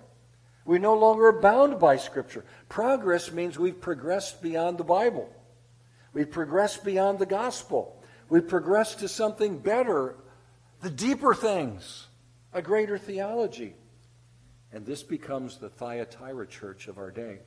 [0.65, 2.45] We no longer are bound by Scripture.
[2.69, 5.31] Progress means we've progressed beyond the Bible.
[6.13, 8.03] we've progressed beyond the gospel.
[8.29, 10.17] we've progressed to something better,
[10.81, 12.07] the deeper things,
[12.57, 13.75] a greater theology.
[14.73, 17.41] And this becomes the Thyatira church of our day.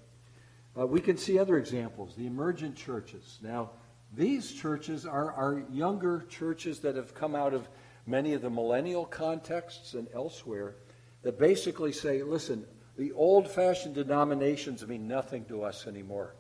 [0.78, 3.40] Uh, we can see other examples, the emergent churches.
[3.42, 3.72] Now,
[4.16, 7.68] these churches are, are younger churches that have come out of
[8.06, 10.76] many of the millennial contexts and elsewhere
[11.24, 12.64] that basically say, listen,
[12.96, 16.36] the old fashioned denominations mean nothing to us anymore.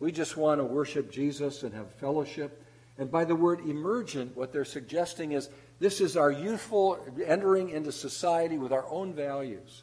[0.00, 2.64] We just want to worship Jesus and have fellowship.
[2.98, 5.48] And by the word emergent, what they're suggesting is
[5.80, 9.82] this is our youthful entering into society with our own values.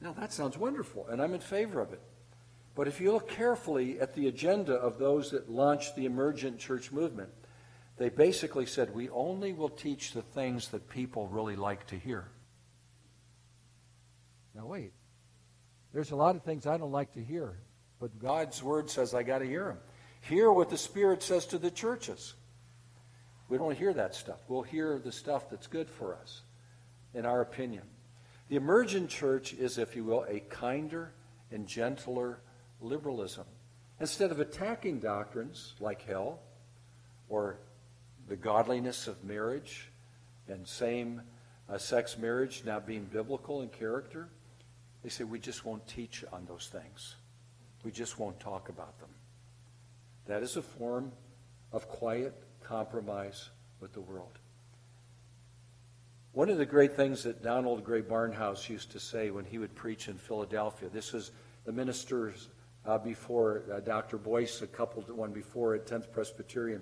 [0.00, 2.00] Now, that sounds wonderful, and I'm in favor of it.
[2.74, 6.90] But if you look carefully at the agenda of those that launched the emergent church
[6.90, 7.28] movement,
[7.98, 12.28] they basically said, we only will teach the things that people really like to hear.
[14.54, 14.92] Now, wait.
[15.92, 17.58] There's a lot of things I don't like to hear,
[18.00, 19.78] but God's word says I got to hear them.
[20.22, 22.34] Hear what the Spirit says to the churches.
[23.52, 24.38] We don't hear that stuff.
[24.48, 26.40] We'll hear the stuff that's good for us,
[27.12, 27.82] in our opinion.
[28.48, 31.12] The emergent church is, if you will, a kinder
[31.50, 32.38] and gentler
[32.80, 33.44] liberalism.
[34.00, 36.38] Instead of attacking doctrines like hell
[37.28, 37.58] or
[38.26, 39.90] the godliness of marriage
[40.48, 41.20] and same
[41.68, 44.30] uh, sex marriage now being biblical in character,
[45.02, 47.16] they say we just won't teach on those things.
[47.84, 49.10] We just won't talk about them.
[50.24, 51.12] That is a form
[51.70, 52.32] of quiet
[52.64, 53.50] compromise
[53.80, 54.38] with the world.
[56.32, 59.74] One of the great things that Donald Grey Barnhouse used to say when he would
[59.74, 61.30] preach in Philadelphia, this was
[61.64, 62.48] the ministers
[62.86, 64.16] uh, before uh, Dr.
[64.16, 66.80] Boice, a couple one before at 10th Presbyterian.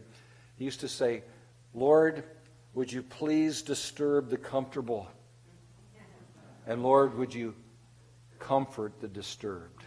[0.57, 1.25] He used to say,
[1.75, 2.25] Lord,
[2.75, 5.09] would you please disturb the comfortable?
[6.67, 7.55] And Lord, would you
[8.39, 9.83] comfort the disturbed?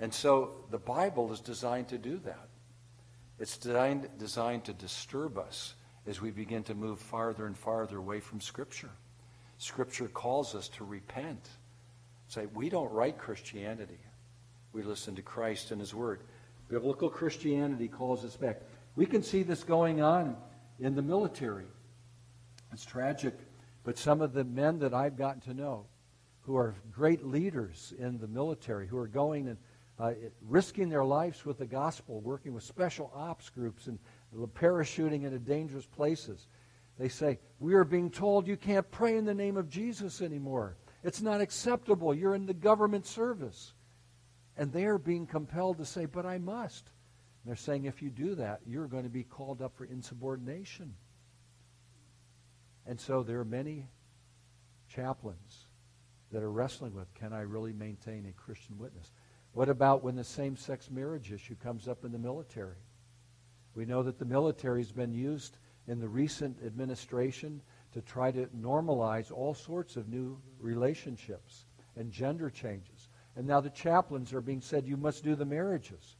[0.00, 2.48] And so the Bible is designed to do that.
[3.44, 5.74] It's designed, designed to disturb us
[6.06, 8.88] as we begin to move farther and farther away from Scripture.
[9.58, 11.46] Scripture calls us to repent.
[12.28, 13.98] Say, we don't write Christianity.
[14.72, 16.20] We listen to Christ and His Word.
[16.70, 18.62] Biblical Christianity calls us back.
[18.96, 20.38] We can see this going on
[20.80, 21.66] in the military.
[22.72, 23.34] It's tragic,
[23.84, 25.84] but some of the men that I've gotten to know
[26.46, 29.58] who are great leaders in the military, who are going and
[29.98, 30.12] uh,
[30.42, 33.98] risking their lives with the gospel, working with special ops groups and
[34.54, 36.48] parachuting into dangerous places.
[36.98, 40.76] They say, We are being told you can't pray in the name of Jesus anymore.
[41.02, 42.14] It's not acceptable.
[42.14, 43.74] You're in the government service.
[44.56, 46.90] And they are being compelled to say, But I must.
[47.42, 50.94] And they're saying, If you do that, you're going to be called up for insubordination.
[52.86, 53.88] And so there are many
[54.88, 55.66] chaplains
[56.30, 59.10] that are wrestling with can I really maintain a Christian witness?
[59.54, 62.76] What about when the same sex marriage issue comes up in the military?
[63.76, 67.62] We know that the military has been used in the recent administration
[67.92, 71.66] to try to normalize all sorts of new relationships
[71.96, 73.08] and gender changes.
[73.36, 76.16] And now the chaplains are being said, you must do the marriages.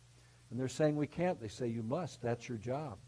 [0.50, 1.40] And they're saying we can't.
[1.40, 2.22] They say you must.
[2.22, 2.98] That's your job.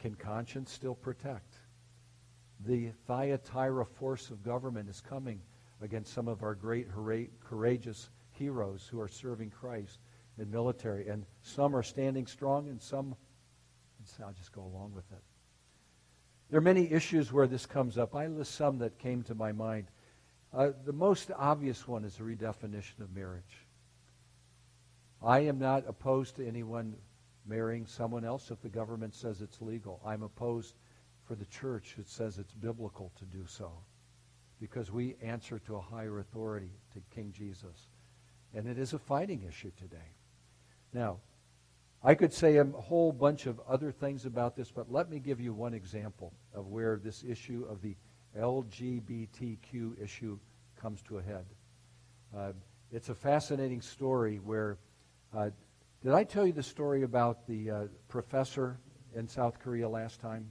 [0.00, 1.54] Can conscience still protect?
[2.66, 5.40] The Thyatira force of government is coming
[5.80, 6.88] against some of our great,
[7.44, 9.98] courageous heroes who are serving Christ
[10.38, 11.08] in military.
[11.08, 13.14] And some are standing strong, and some,
[13.98, 15.22] and I'll just go along with it.
[16.48, 18.16] There are many issues where this comes up.
[18.16, 19.88] I list some that came to my mind.
[20.52, 23.66] Uh, the most obvious one is the redefinition of marriage.
[25.22, 26.96] I am not opposed to anyone
[27.46, 30.00] marrying someone else if the government says it's legal.
[30.04, 30.74] I'm opposed
[31.24, 33.70] for the church that says it's biblical to do so
[34.60, 37.88] because we answer to a higher authority, to King Jesus.
[38.54, 39.96] And it is a fighting issue today.
[40.92, 41.18] Now,
[42.02, 45.40] I could say a whole bunch of other things about this, but let me give
[45.40, 47.94] you one example of where this issue of the
[48.38, 50.38] LGBTQ issue
[50.80, 51.44] comes to a head.
[52.36, 52.52] Uh,
[52.90, 54.78] it's a fascinating story where,
[55.36, 55.50] uh,
[56.02, 58.78] did I tell you the story about the uh, professor
[59.14, 60.50] in South Korea last time?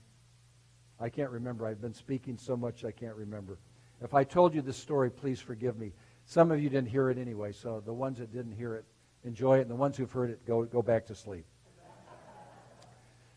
[0.99, 1.65] I can't remember.
[1.65, 3.57] I've been speaking so much I can't remember.
[4.01, 5.93] If I told you this story, please forgive me.
[6.29, 8.85] Some of you didn't hear it anyway, so the ones that didn't hear it,
[9.23, 11.43] enjoy it, and the ones who've heard it, go, go back to sleep.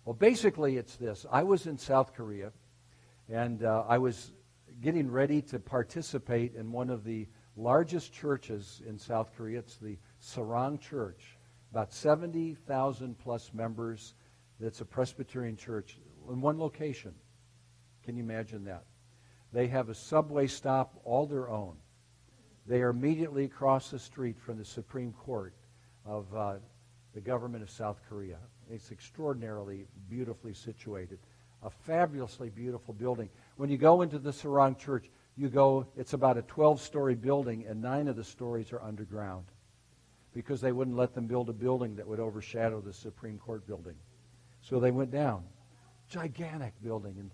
[0.05, 1.25] Well, basically, it's this.
[1.33, 2.53] I was in South Korea,
[3.31, 4.33] and uh, I was
[4.83, 9.61] getting ready to participate in one of the largest churches in South Korea.
[9.61, 11.39] It's the Sarang Church,
[11.71, 14.13] about 70,000 plus members.
[14.61, 15.97] That's a Presbyterian church
[16.29, 17.15] in one location.
[18.05, 18.85] Can you imagine that?
[19.51, 21.77] They have a subway stop all their own.
[22.67, 25.55] They are immediately across the street from the Supreme Court
[26.07, 26.55] of uh,
[27.15, 28.39] the government of South Korea.
[28.71, 31.19] It's extraordinarily beautifully situated.
[31.65, 33.29] A fabulously beautiful building.
[33.57, 37.65] When you go into the Sarang Church, you go, it's about a 12 story building,
[37.69, 39.45] and nine of the stories are underground
[40.35, 43.95] because they wouldn't let them build a building that would overshadow the Supreme Court building.
[44.63, 45.45] So they went down.
[46.09, 47.31] Gigantic building and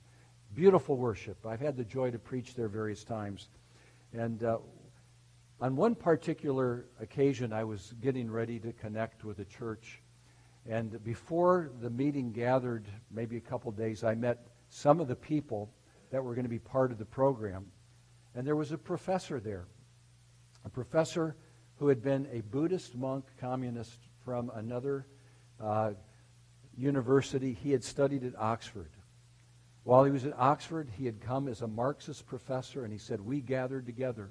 [0.55, 1.45] beautiful worship.
[1.47, 3.49] I've had the joy to preach there various times.
[4.13, 4.59] And uh,
[5.61, 10.01] on one particular occasion, I was getting ready to connect with a church.
[10.69, 15.71] And before the meeting gathered, maybe a couple days, I met some of the people
[16.11, 17.67] that were going to be part of the program.
[18.35, 19.67] And there was a professor there,
[20.65, 21.35] a professor
[21.79, 25.07] who had been a Buddhist monk, communist from another
[25.61, 25.93] uh,
[26.77, 27.53] university.
[27.53, 28.91] He had studied at Oxford.
[29.83, 33.21] While he was at Oxford, he had come as a Marxist professor, and he said,
[33.21, 34.31] We gathered together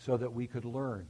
[0.00, 1.06] so that we could learn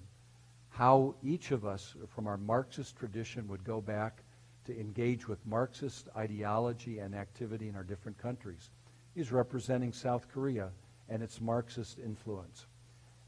[0.68, 4.24] how each of us from our Marxist tradition would go back
[4.64, 8.70] to engage with Marxist ideology and activity in our different countries.
[9.14, 10.70] He's representing South Korea
[11.08, 12.66] and its Marxist influence.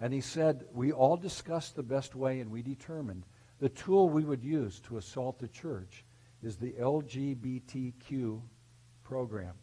[0.01, 3.25] And he said, We all discussed the best way, and we determined
[3.61, 6.05] the tool we would use to assault the church
[6.43, 8.41] is the LGBTQ
[9.05, 9.55] program.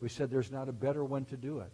[0.00, 1.72] We said there's not a better one to do it.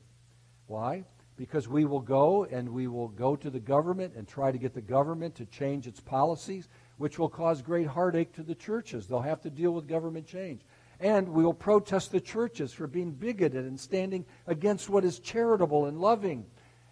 [0.66, 1.04] Why?
[1.36, 4.74] Because we will go and we will go to the government and try to get
[4.74, 9.06] the government to change its policies, which will cause great heartache to the churches.
[9.06, 10.62] They'll have to deal with government change.
[11.00, 15.86] And we will protest the churches for being bigoted and standing against what is charitable
[15.86, 16.46] and loving.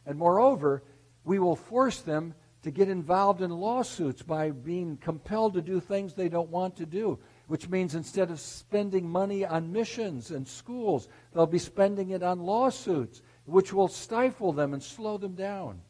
[0.06, 0.82] And moreover,
[1.24, 6.14] we will force them to get involved in lawsuits by being compelled to do things
[6.14, 7.18] they don't want to do
[7.52, 12.40] which means instead of spending money on missions and schools, they'll be spending it on
[12.40, 15.80] lawsuits, which will stifle them and slow them down.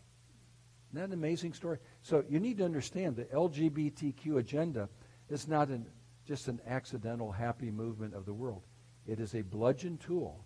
[0.90, 1.78] Isn't that an amazing story?
[2.02, 4.88] So you need to understand the LGBTQ agenda
[5.28, 5.86] is not an,
[6.26, 8.62] just an accidental happy movement of the world.
[9.06, 10.44] It is a bludgeon tool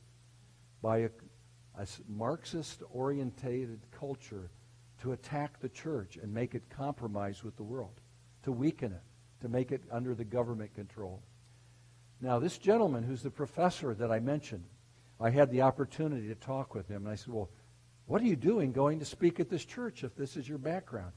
[0.83, 1.11] by a,
[1.79, 4.51] a Marxist orientated culture
[5.03, 8.01] to attack the church and make it compromise with the world,
[8.45, 9.03] to weaken it
[9.41, 11.23] to make it under the government control.
[12.21, 14.65] Now, this gentleman who's the professor that I mentioned,
[15.21, 17.05] I had the opportunity to talk with him.
[17.05, 17.51] And I said, Well,
[18.07, 21.13] what are you doing going to speak at this church if this is your background?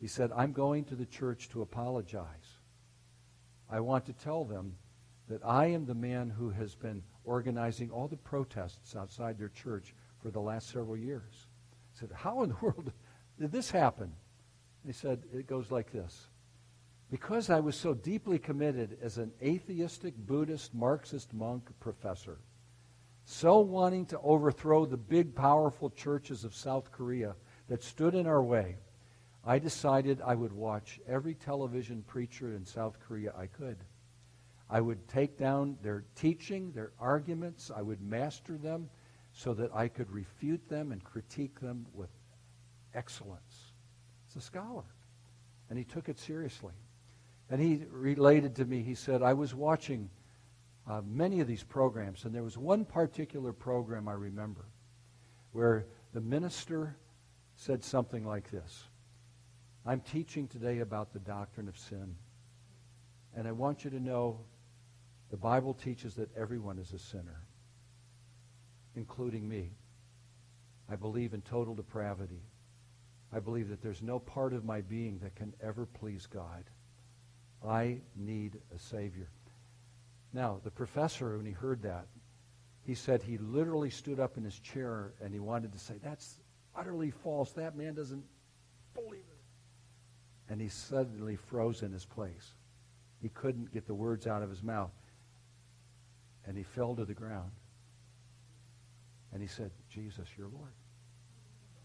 [0.00, 2.58] He said, I'm going to the church to apologize.
[3.70, 4.74] I want to tell them
[5.28, 9.94] that I am the man who has been organizing all the protests outside their church
[10.20, 11.46] for the last several years.
[11.96, 12.92] I said, How in the world
[13.38, 14.12] did this happen?
[14.84, 16.28] He said, It goes like this
[17.12, 22.38] because I was so deeply committed as an atheistic, Buddhist, Marxist monk professor,
[23.24, 27.34] so wanting to overthrow the big, powerful churches of South Korea
[27.68, 28.76] that stood in our way,
[29.44, 33.78] I decided I would watch every television preacher in South Korea I could.
[34.70, 38.88] I would take down their teaching, their arguments, I would master them
[39.32, 42.10] so that I could refute them and critique them with
[42.94, 43.72] excellence.
[44.26, 44.84] He's a scholar.
[45.68, 46.74] And he took it seriously.
[47.50, 50.08] And he related to me, he said, I was watching
[50.88, 54.66] uh, many of these programs, and there was one particular program I remember
[55.52, 56.96] where the minister
[57.56, 58.84] said something like this
[59.84, 62.14] I'm teaching today about the doctrine of sin.
[63.34, 64.40] And I want you to know
[65.30, 67.42] the Bible teaches that everyone is a sinner,
[68.94, 69.72] including me.
[70.90, 72.42] I believe in total depravity.
[73.32, 76.64] I believe that there's no part of my being that can ever please God.
[77.66, 79.30] I need a Savior.
[80.32, 82.06] Now, the professor, when he heard that,
[82.84, 86.38] he said he literally stood up in his chair and he wanted to say, That's
[86.74, 87.52] utterly false.
[87.52, 88.24] That man doesn't
[88.94, 90.52] believe it.
[90.52, 92.54] And he suddenly froze in his place.
[93.20, 94.90] He couldn't get the words out of his mouth.
[96.44, 97.52] And he fell to the ground.
[99.32, 100.72] And he said, Jesus, your Lord.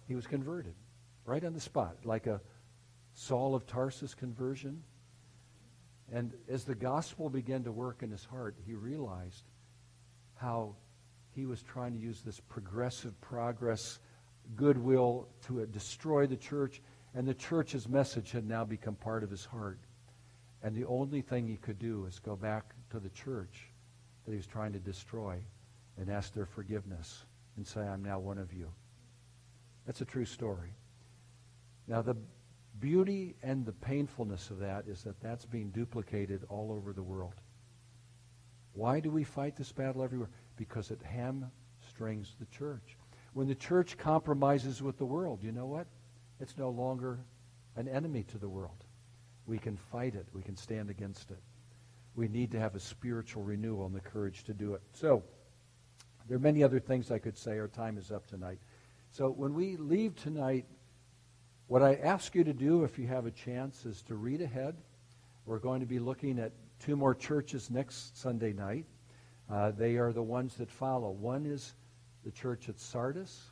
[0.07, 0.73] He was converted
[1.25, 2.41] right on the spot, like a
[3.13, 4.81] Saul of Tarsus conversion.
[6.11, 9.43] And as the gospel began to work in his heart, he realized
[10.35, 10.75] how
[11.35, 13.99] he was trying to use this progressive progress,
[14.55, 16.81] goodwill to uh, destroy the church,
[17.13, 19.79] and the church's message had now become part of his heart.
[20.63, 23.69] And the only thing he could do is go back to the church
[24.25, 25.37] that he was trying to destroy
[25.97, 27.25] and ask their forgiveness
[27.57, 28.71] and say, I'm now one of you.
[29.85, 30.73] That's a true story.
[31.87, 32.15] Now, the
[32.79, 37.33] beauty and the painfulness of that is that that's being duplicated all over the world.
[38.73, 40.29] Why do we fight this battle everywhere?
[40.55, 42.97] Because it hamstrings the church.
[43.33, 45.87] When the church compromises with the world, you know what?
[46.39, 47.19] It's no longer
[47.75, 48.85] an enemy to the world.
[49.45, 50.27] We can fight it.
[50.33, 51.41] We can stand against it.
[52.15, 54.81] we need to have a spiritual renewal and the courage to do it.
[54.93, 55.23] So,
[56.27, 57.57] there are many other things I could say.
[57.57, 58.59] Our time is up tonight.
[59.11, 60.65] So, when we leave tonight,
[61.67, 64.75] what I ask you to do, if you have a chance, is to read ahead.
[65.45, 68.85] We're going to be looking at two more churches next Sunday night.
[69.49, 71.11] Uh, they are the ones that follow.
[71.11, 71.73] One is
[72.23, 73.51] the church at Sardis,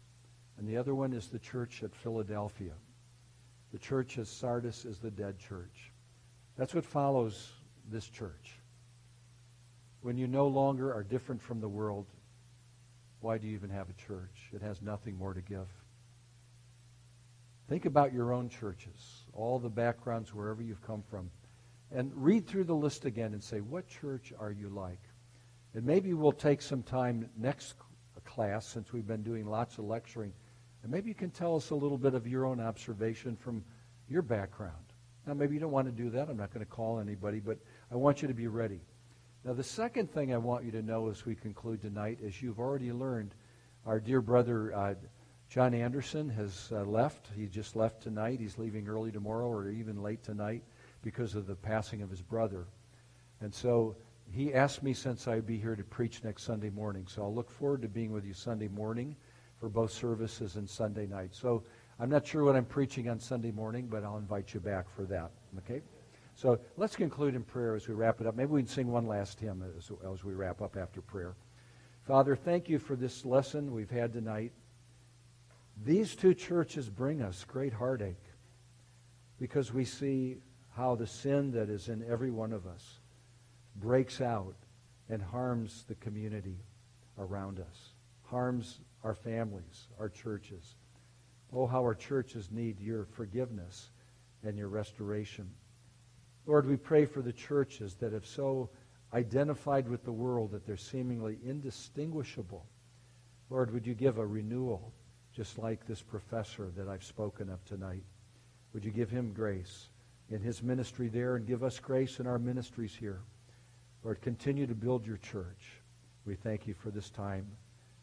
[0.58, 2.74] and the other one is the church at Philadelphia.
[3.72, 5.92] The church at Sardis is the dead church.
[6.58, 7.52] That's what follows
[7.92, 8.60] this church.
[10.02, 12.06] When you no longer are different from the world,
[13.20, 14.50] why do you even have a church?
[14.54, 15.68] It has nothing more to give.
[17.68, 21.32] Think about your own churches, all the backgrounds, wherever you've come from,
[21.92, 25.02] and read through the list again and say, what church are you like?
[25.74, 27.74] And maybe we'll take some time next
[28.24, 30.34] class, since we've been doing lots of lecturing,
[30.84, 33.64] and maybe you can tell us a little bit of your own observation from
[34.08, 34.94] your background.
[35.26, 36.30] Now, maybe you don't want to do that.
[36.30, 37.58] I'm not going to call anybody, but
[37.92, 38.80] I want you to be ready.
[39.44, 42.60] Now, the second thing I want you to know as we conclude tonight as you've
[42.60, 43.34] already learned
[43.86, 44.94] our dear brother uh,
[45.50, 47.28] John Anderson has uh, left.
[47.36, 48.40] He just left tonight.
[48.40, 50.64] He's leaving early tomorrow or even late tonight
[51.02, 52.66] because of the passing of his brother.
[53.42, 53.96] And so
[54.32, 57.06] he asked me since I'd be here to preach next Sunday morning.
[57.08, 59.16] So I'll look forward to being with you Sunday morning
[59.60, 61.34] for both services and Sunday night.
[61.34, 61.64] So
[62.00, 65.04] I'm not sure what I'm preaching on Sunday morning, but I'll invite you back for
[65.06, 65.32] that.
[65.60, 65.82] Okay?
[66.36, 68.36] So let's conclude in prayer as we wrap it up.
[68.36, 71.36] Maybe we can sing one last hymn as, as we wrap up after prayer.
[72.04, 74.52] Father, thank you for this lesson we've had tonight.
[75.84, 78.24] These two churches bring us great heartache
[79.40, 80.38] because we see
[80.76, 83.00] how the sin that is in every one of us
[83.76, 84.56] breaks out
[85.10, 86.58] and harms the community
[87.18, 87.90] around us,
[88.24, 90.76] harms our families, our churches.
[91.54, 93.92] Oh, how our churches need your forgiveness
[94.44, 95.50] and your restoration.
[96.46, 98.70] Lord, we pray for the churches that have so
[99.14, 102.66] identified with the world that they're seemingly indistinguishable.
[103.50, 104.94] Lord, would you give a renewal,
[105.36, 108.04] just like this professor that I've spoken of tonight?
[108.74, 109.90] Would you give him grace
[110.30, 113.22] in his ministry there and give us grace in our ministries here?
[114.04, 115.82] Lord, continue to build your church.
[116.26, 117.46] We thank you for this time.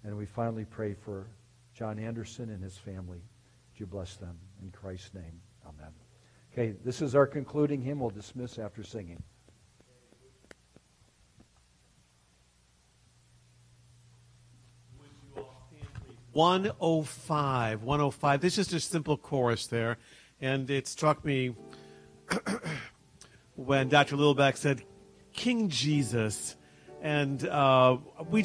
[0.04, 1.26] And we finally pray for
[1.74, 3.22] John Anderson and his family.
[3.70, 4.36] Would you bless them?
[4.62, 5.92] In Christ's name, amen.
[6.52, 8.00] Okay, this is our concluding hymn.
[8.00, 9.22] We'll dismiss after singing.
[16.32, 18.40] One oh five, one oh five.
[18.40, 19.98] This is just a simple chorus there,
[20.40, 21.54] and it struck me
[23.54, 24.16] when Dr.
[24.16, 24.82] Lillback said,
[25.34, 26.56] "King Jesus,"
[27.02, 27.98] and uh,
[28.30, 28.40] we